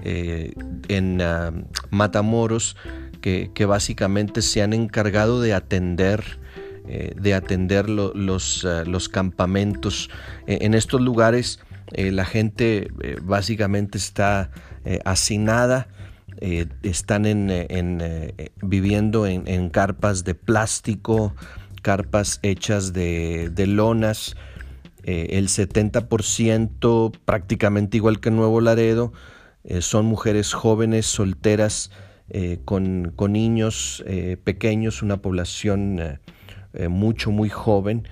en 0.04 1.22
ah, 1.22 1.54
Matamoros 1.90 2.76
que, 3.54 3.66
básicamente 3.66 4.42
se 4.42 4.62
han 4.62 4.74
encargado 4.74 5.42
de 5.42 5.54
atender 5.54 6.40
eh, 6.88 7.16
de 7.20 7.34
atender 7.34 7.90
los, 7.90 8.64
ah, 8.64 8.84
los, 8.86 9.10
campamentos. 9.10 10.12
E, 10.46 10.66
en 10.66 10.76
estos 10.76 11.02
lugares 11.02 11.60
eh, 11.94 12.12
la 12.12 12.26
gente 12.26 12.92
básicamente 13.24 13.98
está 13.98 14.52
hacinada, 15.04 15.88
están 16.84 17.26
en, 17.26 18.44
viviendo 18.62 19.26
en, 19.26 19.70
carpas 19.72 20.24
de 20.24 20.36
plástico, 20.36 21.34
carpas 21.82 22.40
hechas 22.44 22.94
de, 22.94 23.50
de 23.50 23.66
lonas. 23.66 24.36
el 25.04 25.48
70% 25.48 27.18
prácticamente 27.26 27.98
igual 27.98 28.20
que 28.20 28.30
Nuevo 28.30 28.62
Laredo 28.62 29.12
eh, 29.68 29.82
son 29.82 30.06
mujeres 30.06 30.54
jóvenes, 30.54 31.08
solteras, 31.08 31.90
eh, 32.30 32.60
con, 32.66 33.14
niños 33.30 34.04
eh, 34.08 34.38
pequeños, 34.44 35.02
una 35.02 35.18
población 35.18 36.20
mucho, 36.90 37.32
muy 37.32 37.48
joven. 37.48 38.06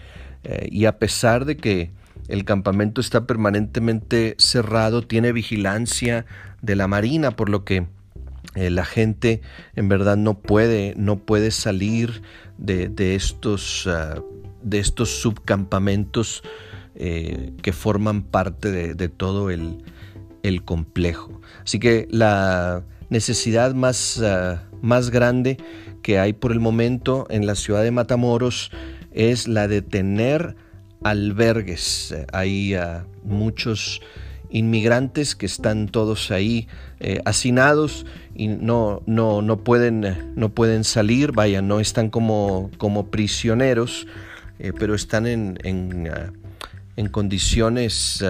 y 0.72 0.86
a 0.86 0.98
pesar 0.98 1.44
de 1.44 1.58
que 1.58 1.92
el 2.30 2.46
campamento 2.46 3.02
está 3.02 3.28
permanentemente 3.28 4.36
cerrado, 4.38 5.02
tiene 5.02 5.34
vigilancia 5.34 6.26
de 6.62 6.78
la 6.78 6.88
Marina, 6.88 7.32
por 7.32 7.50
lo 7.50 7.66
que 7.66 7.88
la 8.56 8.86
gente 8.86 9.42
en 9.76 9.90
verdad 9.90 10.16
no 10.16 10.40
puede, 10.40 10.94
no 10.96 11.18
puede 11.18 11.52
salir 11.52 12.22
de, 12.58 13.16
estos, 13.16 13.86
ah, 13.88 14.22
de 14.62 14.80
estos 14.80 15.10
subcampamentos 15.10 16.42
que 16.96 17.74
forman 17.74 18.22
parte 18.22 18.94
de 18.94 19.10
todo 19.10 19.50
el, 19.50 19.84
el 20.44 20.64
complejo. 20.64 21.42
Así 21.64 21.80
que 21.80 22.08
la 22.12 22.84
necesidad 23.14 23.74
más, 23.74 24.22
ah, 24.22 24.64
más 24.82 25.10
grande 25.10 25.58
que 26.02 26.20
hay 26.20 26.34
por 26.34 26.52
el 26.52 26.60
momento 26.60 27.26
en 27.30 27.46
la 27.46 27.56
ciudad 27.56 27.84
de 27.84 27.92
Matamoros 27.92 28.72
es 29.14 29.48
la 29.48 29.70
de 29.70 29.82
tener 29.82 30.58
albergues. 31.04 32.14
Hay 32.34 32.74
ah, 32.74 33.06
muchos 33.24 34.02
inmigrantes 34.50 35.36
que 35.36 35.46
están 35.46 35.88
todos 35.88 36.32
ahí 36.32 36.68
eh, 37.00 37.22
hacinados 37.26 38.06
y 38.36 38.48
no, 38.48 39.02
no, 39.06 39.42
no, 39.42 39.64
pueden, 39.64 40.34
no 40.36 40.50
pueden 40.50 40.84
salir, 40.84 41.32
vaya, 41.32 41.62
no 41.62 41.80
están 41.80 42.10
como, 42.10 42.70
como 42.78 43.10
prisioneros, 43.10 44.08
eh, 44.60 44.74
pero 44.78 44.96
están 44.96 45.28
en, 45.28 45.58
en, 45.64 46.08
ah, 46.08 46.32
condiciones 47.12 48.24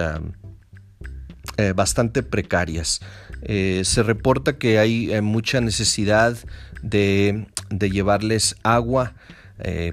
eh, 1.56 1.72
bastante 1.72 2.22
precarias. 2.22 3.00
Eh, 3.44 3.82
se 3.84 4.02
reporta 4.02 4.58
que 4.58 4.78
hay 4.78 5.12
eh, 5.12 5.20
mucha 5.20 5.60
necesidad 5.60 6.36
de, 6.82 7.46
llevarles 7.70 8.56
agua, 8.62 9.14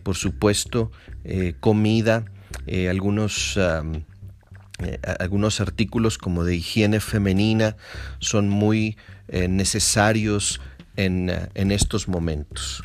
por 0.03 0.15
supuesto, 0.15 0.91
comida, 1.59 2.25
algunos, 2.89 3.57
algunos 5.19 5.61
artículos 5.61 6.17
como 6.17 6.43
de 6.43 6.55
higiene 6.55 6.99
femenina 6.99 7.77
son 8.19 8.49
muy 8.49 8.97
necesarios 9.29 10.59
en, 10.95 11.71
estos 11.71 12.07
momentos. 12.07 12.81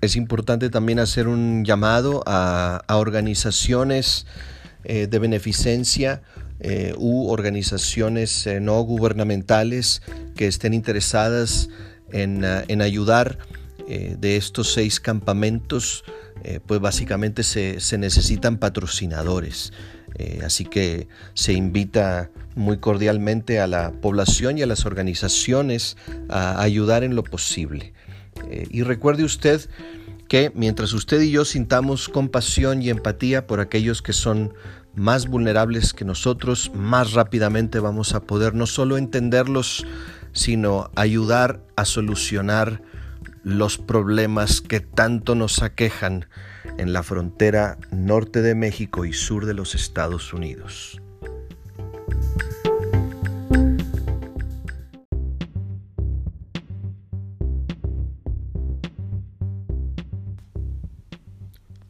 Es 0.00 0.16
importante 0.16 0.70
también 0.70 0.98
hacer 0.98 1.28
un 1.28 1.64
llamado 1.64 2.22
a, 2.26 2.82
a 2.88 2.96
organizaciones 2.96 4.26
eh, 4.84 5.06
de 5.06 5.18
beneficencia 5.20 6.22
eh, 6.64 6.94
u 6.96 7.28
organizaciones 7.28 8.46
eh, 8.46 8.60
no 8.60 8.80
gubernamentales 8.82 10.00
que 10.36 10.46
estén 10.46 10.74
interesadas 10.74 11.68
en, 12.12 12.44
ayudar 12.82 13.38
de 13.88 14.36
estos 14.36 14.72
seis 14.72 15.00
campamentos, 15.00 16.04
pues 16.66 16.80
básicamente 16.80 17.42
se, 17.42 17.80
se 17.80 17.98
necesitan 17.98 18.58
patrocinadores. 18.58 19.72
así 20.44 20.64
que 20.64 21.08
se 21.34 21.52
invita 21.54 22.30
muy 22.54 22.78
cordialmente 22.78 23.60
a 23.60 23.66
la 23.66 23.92
población 23.92 24.58
y 24.58 24.62
a 24.62 24.66
las 24.66 24.84
organizaciones 24.84 25.96
a 26.28 26.62
ayudar 26.62 27.02
en 27.02 27.16
lo 27.16 27.24
posible. 27.24 27.92
y 28.70 28.82
recuerde 28.82 29.24
usted 29.24 29.68
que 30.32 30.50
mientras 30.54 30.94
usted 30.94 31.20
y 31.20 31.30
yo 31.30 31.44
sintamos 31.44 32.08
compasión 32.08 32.80
y 32.80 32.88
empatía 32.88 33.46
por 33.46 33.60
aquellos 33.60 34.00
que 34.00 34.14
son 34.14 34.54
más 34.94 35.26
vulnerables 35.26 35.92
que 35.92 36.04
nosotros, 36.04 36.70
más 36.74 37.12
rápidamente 37.12 37.78
vamos 37.78 38.14
a 38.14 38.20
poder 38.20 38.54
no 38.54 38.66
solo 38.66 38.96
entenderlos, 38.96 39.86
sino 40.32 40.90
ayudar 40.94 41.60
a 41.76 41.84
solucionar 41.84 42.82
los 43.44 43.78
problemas 43.78 44.60
que 44.60 44.80
tanto 44.80 45.34
nos 45.34 45.62
aquejan 45.62 46.26
en 46.78 46.92
la 46.92 47.02
frontera 47.02 47.78
norte 47.90 48.42
de 48.42 48.54
México 48.54 49.04
y 49.04 49.12
sur 49.12 49.46
de 49.46 49.54
los 49.54 49.74
Estados 49.74 50.32
Unidos. 50.32 51.00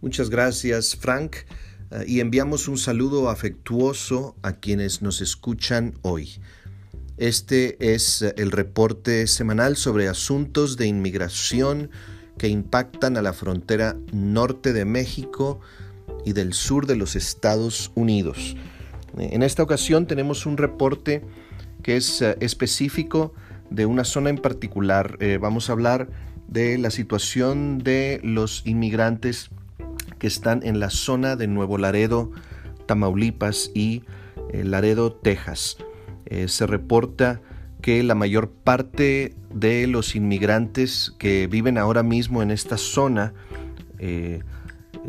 Muchas 0.00 0.30
gracias, 0.30 0.96
Frank, 0.96 1.36
y 2.06 2.20
enviamos 2.20 2.68
un 2.68 2.78
saludo 2.78 3.28
afectuoso 3.28 4.34
a 4.42 4.52
quienes 4.52 5.02
nos 5.02 5.20
escuchan 5.20 5.94
hoy. 6.02 6.40
Este 7.18 7.94
es 7.94 8.22
eh, 8.22 8.34
el 8.38 8.50
reporte 8.50 9.26
semanal 9.26 9.76
sobre 9.76 10.08
asuntos 10.08 10.76
de 10.76 10.86
inmigración 10.86 11.90
que 12.38 12.48
impactan 12.48 13.16
a 13.16 13.22
la 13.22 13.32
frontera 13.32 13.96
norte 14.12 14.72
de 14.72 14.84
México 14.84 15.60
y 16.24 16.32
del 16.32 16.54
sur 16.54 16.86
de 16.86 16.96
los 16.96 17.14
Estados 17.14 17.92
Unidos. 17.94 18.56
En 19.18 19.42
esta 19.42 19.62
ocasión 19.62 20.06
tenemos 20.06 20.46
un 20.46 20.56
reporte 20.56 21.22
que 21.82 21.96
es 21.96 22.22
eh, 22.22 22.36
específico 22.40 23.34
de 23.70 23.86
una 23.86 24.04
zona 24.04 24.30
en 24.30 24.38
particular. 24.38 25.18
vamos 25.40 25.70
a 25.70 25.72
hablar 25.72 26.08
de 26.46 26.76
la 26.76 26.90
situación 26.90 27.78
de 27.78 28.20
los 28.22 28.62
inmigrantes 28.66 29.50
que 30.22 30.28
están 30.28 30.60
en 30.62 30.78
la 30.78 30.88
zona 30.88 31.34
de 31.34 31.48
Nuevo 31.48 31.78
Laredo, 31.78 32.30
Tamaulipas 32.86 33.72
y 33.74 34.04
eh, 34.52 34.62
Laredo, 34.62 35.12
Texas. 35.12 35.78
Eh, 36.26 36.46
se 36.46 36.64
reporta 36.68 37.40
que 37.80 38.04
la 38.04 38.14
mayor 38.14 38.48
parte 38.48 39.34
de 39.52 39.88
los 39.88 40.14
inmigrantes 40.14 41.12
que 41.18 41.48
viven 41.48 41.76
ahora 41.76 42.04
mismo 42.04 42.40
en 42.40 42.52
esta 42.52 42.76
zona 42.76 43.34
eh, 43.98 44.44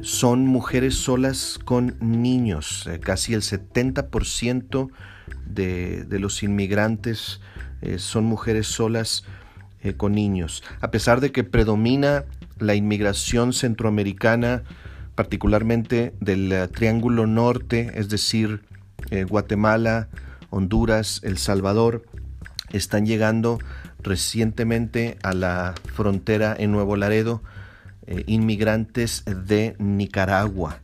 son 0.01 0.47
mujeres 0.47 0.95
solas 0.95 1.59
con 1.63 1.95
niños. 1.99 2.89
casi 3.01 3.35
el 3.35 3.43
70% 3.43 4.89
de, 5.45 6.05
de, 6.05 6.19
los 6.19 6.41
inmigrantes 6.41 7.39
son 7.97 8.23
mujeres 8.23 8.65
solas 8.65 9.25
con 9.97 10.13
niños. 10.13 10.63
A 10.81 10.89
pesar 10.89 11.21
de 11.21 11.31
que 11.31 11.43
predomina 11.43 12.25
la 12.57 12.73
inmigración 12.73 13.53
centroamericana, 13.53 14.63
particularmente 15.15 16.13
del 16.19 16.51
eh, 16.51 16.67
Triángulo 16.67 17.27
Norte, 17.27 17.91
es 17.95 18.09
decir, 18.09 18.61
eh, 19.11 19.23
Guatemala, 19.23 20.09
Honduras, 20.49 21.21
El 21.23 21.37
Salvador, 21.37 22.05
están 22.71 23.05
llegando 23.05 23.59
recientemente 24.01 25.17
a 25.23 25.33
la 25.33 25.75
frontera 25.93 26.55
en 26.57 26.71
Nuevo 26.71 26.95
Laredo 26.95 27.41
eh, 28.07 28.23
inmigrantes 28.27 29.23
de 29.25 29.75
Nicaragua. 29.79 30.79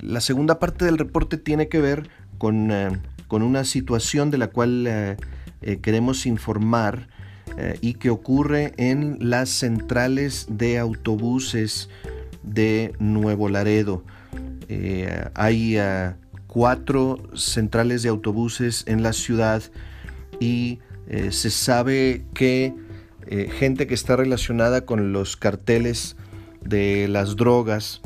la 0.00 0.20
segunda 0.22 0.58
parte 0.58 0.86
del 0.86 0.96
reporte 0.96 1.36
tiene 1.36 1.68
que 1.68 1.78
ver 1.78 2.08
con, 2.38 2.72
con 3.28 3.42
una 3.42 3.64
situación 3.64 4.30
de 4.30 4.38
la 4.38 4.46
cual 4.46 5.18
queremos 5.82 6.24
informar 6.24 7.08
y 7.82 7.94
que 7.94 8.08
ocurre 8.08 8.72
en 8.78 9.18
las 9.20 9.50
centrales 9.50 10.46
de 10.48 10.78
autobuses 10.78 11.90
de 12.44 12.94
Nuevo 12.98 13.48
Laredo. 13.48 14.04
Eh, 14.68 15.28
hay 15.34 15.76
ah, 15.78 16.16
cuatro 16.46 17.18
centrales 17.34 18.02
de 18.02 18.08
autobuses 18.08 18.84
en 18.86 19.02
la 19.02 19.12
ciudad 19.12 19.62
y 20.40 20.78
eh, 21.08 21.32
se 21.32 21.50
sabe 21.50 22.24
que 22.34 22.74
eh, 23.26 23.50
gente 23.50 23.86
que 23.86 23.94
está 23.94 24.16
relacionada 24.16 24.84
con 24.84 25.12
los 25.12 25.36
carteles 25.36 26.16
de 26.62 27.08
las 27.08 27.36
drogas 27.36 28.00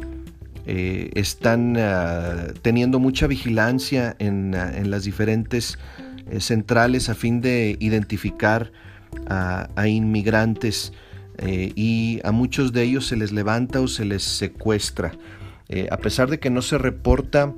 están 0.66 1.78
ah, 1.78 2.48
teniendo 2.60 2.98
mucha 2.98 3.26
vigilancia 3.26 4.14
en, 4.18 4.54
ah, 4.54 4.70
en 4.76 4.90
las 4.90 5.04
diferentes 5.04 5.78
centrales 6.40 7.08
a 7.08 7.14
fin 7.14 7.40
de 7.40 7.78
identificar 7.80 8.70
a 9.30 9.88
inmigrantes 9.88 10.92
eh, 11.38 11.72
y 11.76 12.20
a 12.24 12.32
muchos 12.32 12.72
de 12.72 12.82
ellos 12.82 13.06
se 13.06 13.16
les 13.16 13.32
levanta 13.32 13.80
o 13.80 13.88
se 13.88 14.04
les 14.04 14.22
secuestra. 14.22 15.12
Eh, 15.68 15.88
a 15.90 15.98
pesar 15.98 16.28
de 16.30 16.40
que 16.40 16.50
no 16.50 16.62
se 16.62 16.78
reporta 16.78 17.54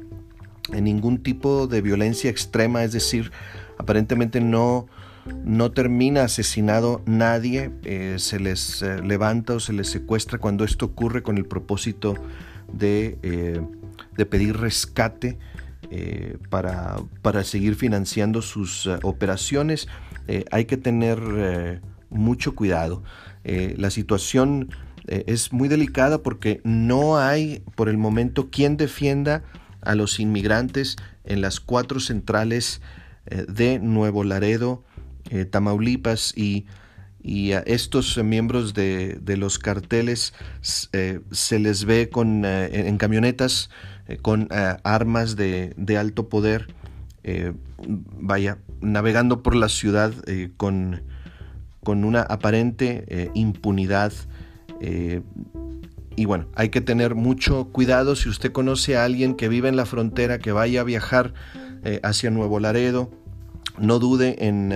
ningún 0.72 1.22
tipo 1.22 1.66
de 1.66 1.80
violencia 1.80 2.30
extrema, 2.30 2.84
es 2.84 2.92
decir, 2.92 3.32
aparentemente 3.78 4.40
no, 4.40 4.86
no 5.44 5.72
termina 5.72 6.24
asesinado 6.24 7.02
nadie, 7.06 7.70
eh, 7.84 8.16
se 8.18 8.38
les 8.38 8.82
levanta 8.82 9.54
o 9.54 9.60
se 9.60 9.72
les 9.72 9.88
secuestra 9.88 10.38
cuando 10.38 10.64
esto 10.64 10.86
ocurre 10.86 11.22
con 11.22 11.38
el 11.38 11.46
propósito 11.46 12.14
de, 12.72 13.62
de 14.16 14.26
pedir 14.26 14.58
rescate 14.58 15.38
para, 16.50 16.98
para, 17.22 17.42
seguir 17.42 17.74
financiando 17.74 18.42
sus 18.42 18.86
operaciones. 19.02 19.88
hay 20.52 20.66
que 20.66 20.76
tener 20.76 21.80
mucho 22.10 22.54
cuidado. 22.54 23.02
Eh, 23.44 23.74
la 23.78 23.90
situación 23.90 24.70
eh, 25.06 25.24
es 25.26 25.52
muy 25.52 25.68
delicada 25.68 26.22
porque 26.22 26.60
no 26.64 27.18
hay 27.18 27.62
por 27.74 27.88
el 27.88 27.96
momento 27.96 28.50
quien 28.50 28.76
defienda 28.76 29.42
a 29.80 29.94
los 29.94 30.20
inmigrantes 30.20 30.96
en 31.24 31.40
las 31.40 31.58
cuatro 31.60 32.00
centrales 32.00 32.82
eh, 33.26 33.46
de 33.48 33.78
Nuevo 33.78 34.24
Laredo, 34.24 34.84
Tamaulipas 35.50 36.36
y, 36.36 36.66
y, 37.22 37.52
a 37.52 37.60
estos 37.60 38.18
miembros 38.18 38.74
de, 38.74 39.20
los 39.36 39.60
carteles 39.60 40.34
se 40.60 41.58
les 41.60 41.84
ve 41.84 42.08
con, 42.08 42.44
en 42.44 42.98
camionetas 42.98 43.70
con 44.22 44.48
armas 44.50 45.36
de, 45.36 45.72
de, 45.76 45.98
alto 45.98 46.28
poder, 46.28 46.74
vaya, 47.86 48.58
navegando 48.80 49.44
por 49.44 49.54
la 49.54 49.68
ciudad 49.68 50.12
con 50.56 51.02
con 51.82 52.04
una 52.04 52.22
aparente 52.22 53.04
eh, 53.08 53.30
impunidad. 53.34 54.12
Eh, 54.80 55.22
y 56.16 56.24
bueno, 56.24 56.46
hay 56.54 56.68
que 56.68 56.80
tener 56.80 57.14
mucho 57.14 57.68
cuidado 57.72 58.16
si 58.16 58.28
usted 58.28 58.52
conoce 58.52 58.96
a 58.96 59.04
alguien 59.04 59.34
que 59.34 59.48
vive 59.48 59.68
en 59.68 59.76
la 59.76 59.86
frontera, 59.86 60.38
que 60.38 60.52
vaya 60.52 60.82
a 60.82 60.84
viajar 60.84 61.32
eh, 61.84 62.00
hacia 62.02 62.30
Nuevo 62.30 62.60
Laredo, 62.60 63.10
no 63.78 63.98
dude 63.98 64.36
en, 64.46 64.72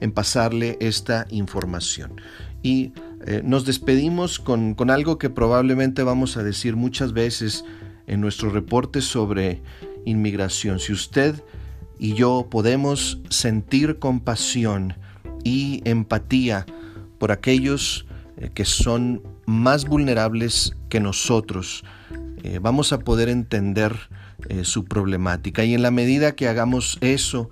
en 0.00 0.12
pasarle 0.12 0.76
esta 0.80 1.26
información. 1.30 2.20
Y 2.62 2.92
nos 3.42 3.64
despedimos 3.64 4.38
con, 4.38 4.74
con 4.74 4.90
algo 4.90 5.18
que 5.18 5.30
probablemente 5.30 6.02
vamos 6.02 6.36
a 6.36 6.42
decir 6.42 6.76
muchas 6.76 7.12
veces 7.12 7.64
en 8.06 8.20
nuestros 8.20 8.52
reportes 8.52 9.04
sobre 9.04 9.62
inmigración. 10.04 10.78
Si 10.78 10.92
usted 10.92 11.42
y 11.98 12.14
yo 12.14 12.48
podemos 12.50 13.20
sentir 13.30 13.98
compasión, 13.98 14.94
y 15.46 15.80
empatía 15.84 16.66
por 17.20 17.30
aquellos 17.30 18.04
eh, 18.36 18.50
que 18.52 18.64
son 18.64 19.22
más 19.46 19.84
vulnerables 19.84 20.74
que 20.88 20.98
nosotros. 20.98 21.84
Eh, 22.42 22.58
vamos 22.60 22.92
a 22.92 22.98
poder 22.98 23.28
entender 23.28 23.96
eh, 24.48 24.64
su 24.64 24.84
problemática 24.84 25.64
y 25.64 25.74
en 25.74 25.82
la 25.82 25.92
medida 25.92 26.32
que 26.32 26.48
hagamos 26.48 26.98
eso, 27.00 27.48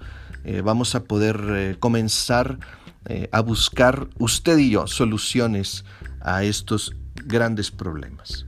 vamos 0.62 0.94
a 0.94 1.04
poder 1.04 1.78
comenzar 1.80 2.58
a 3.32 3.40
buscar 3.40 4.08
usted 4.18 4.58
y 4.58 4.68
yo 4.72 4.86
soluciones 4.86 5.86
a 6.20 6.44
estos 6.44 6.94
grandes 7.24 7.70
problemas. 7.70 8.44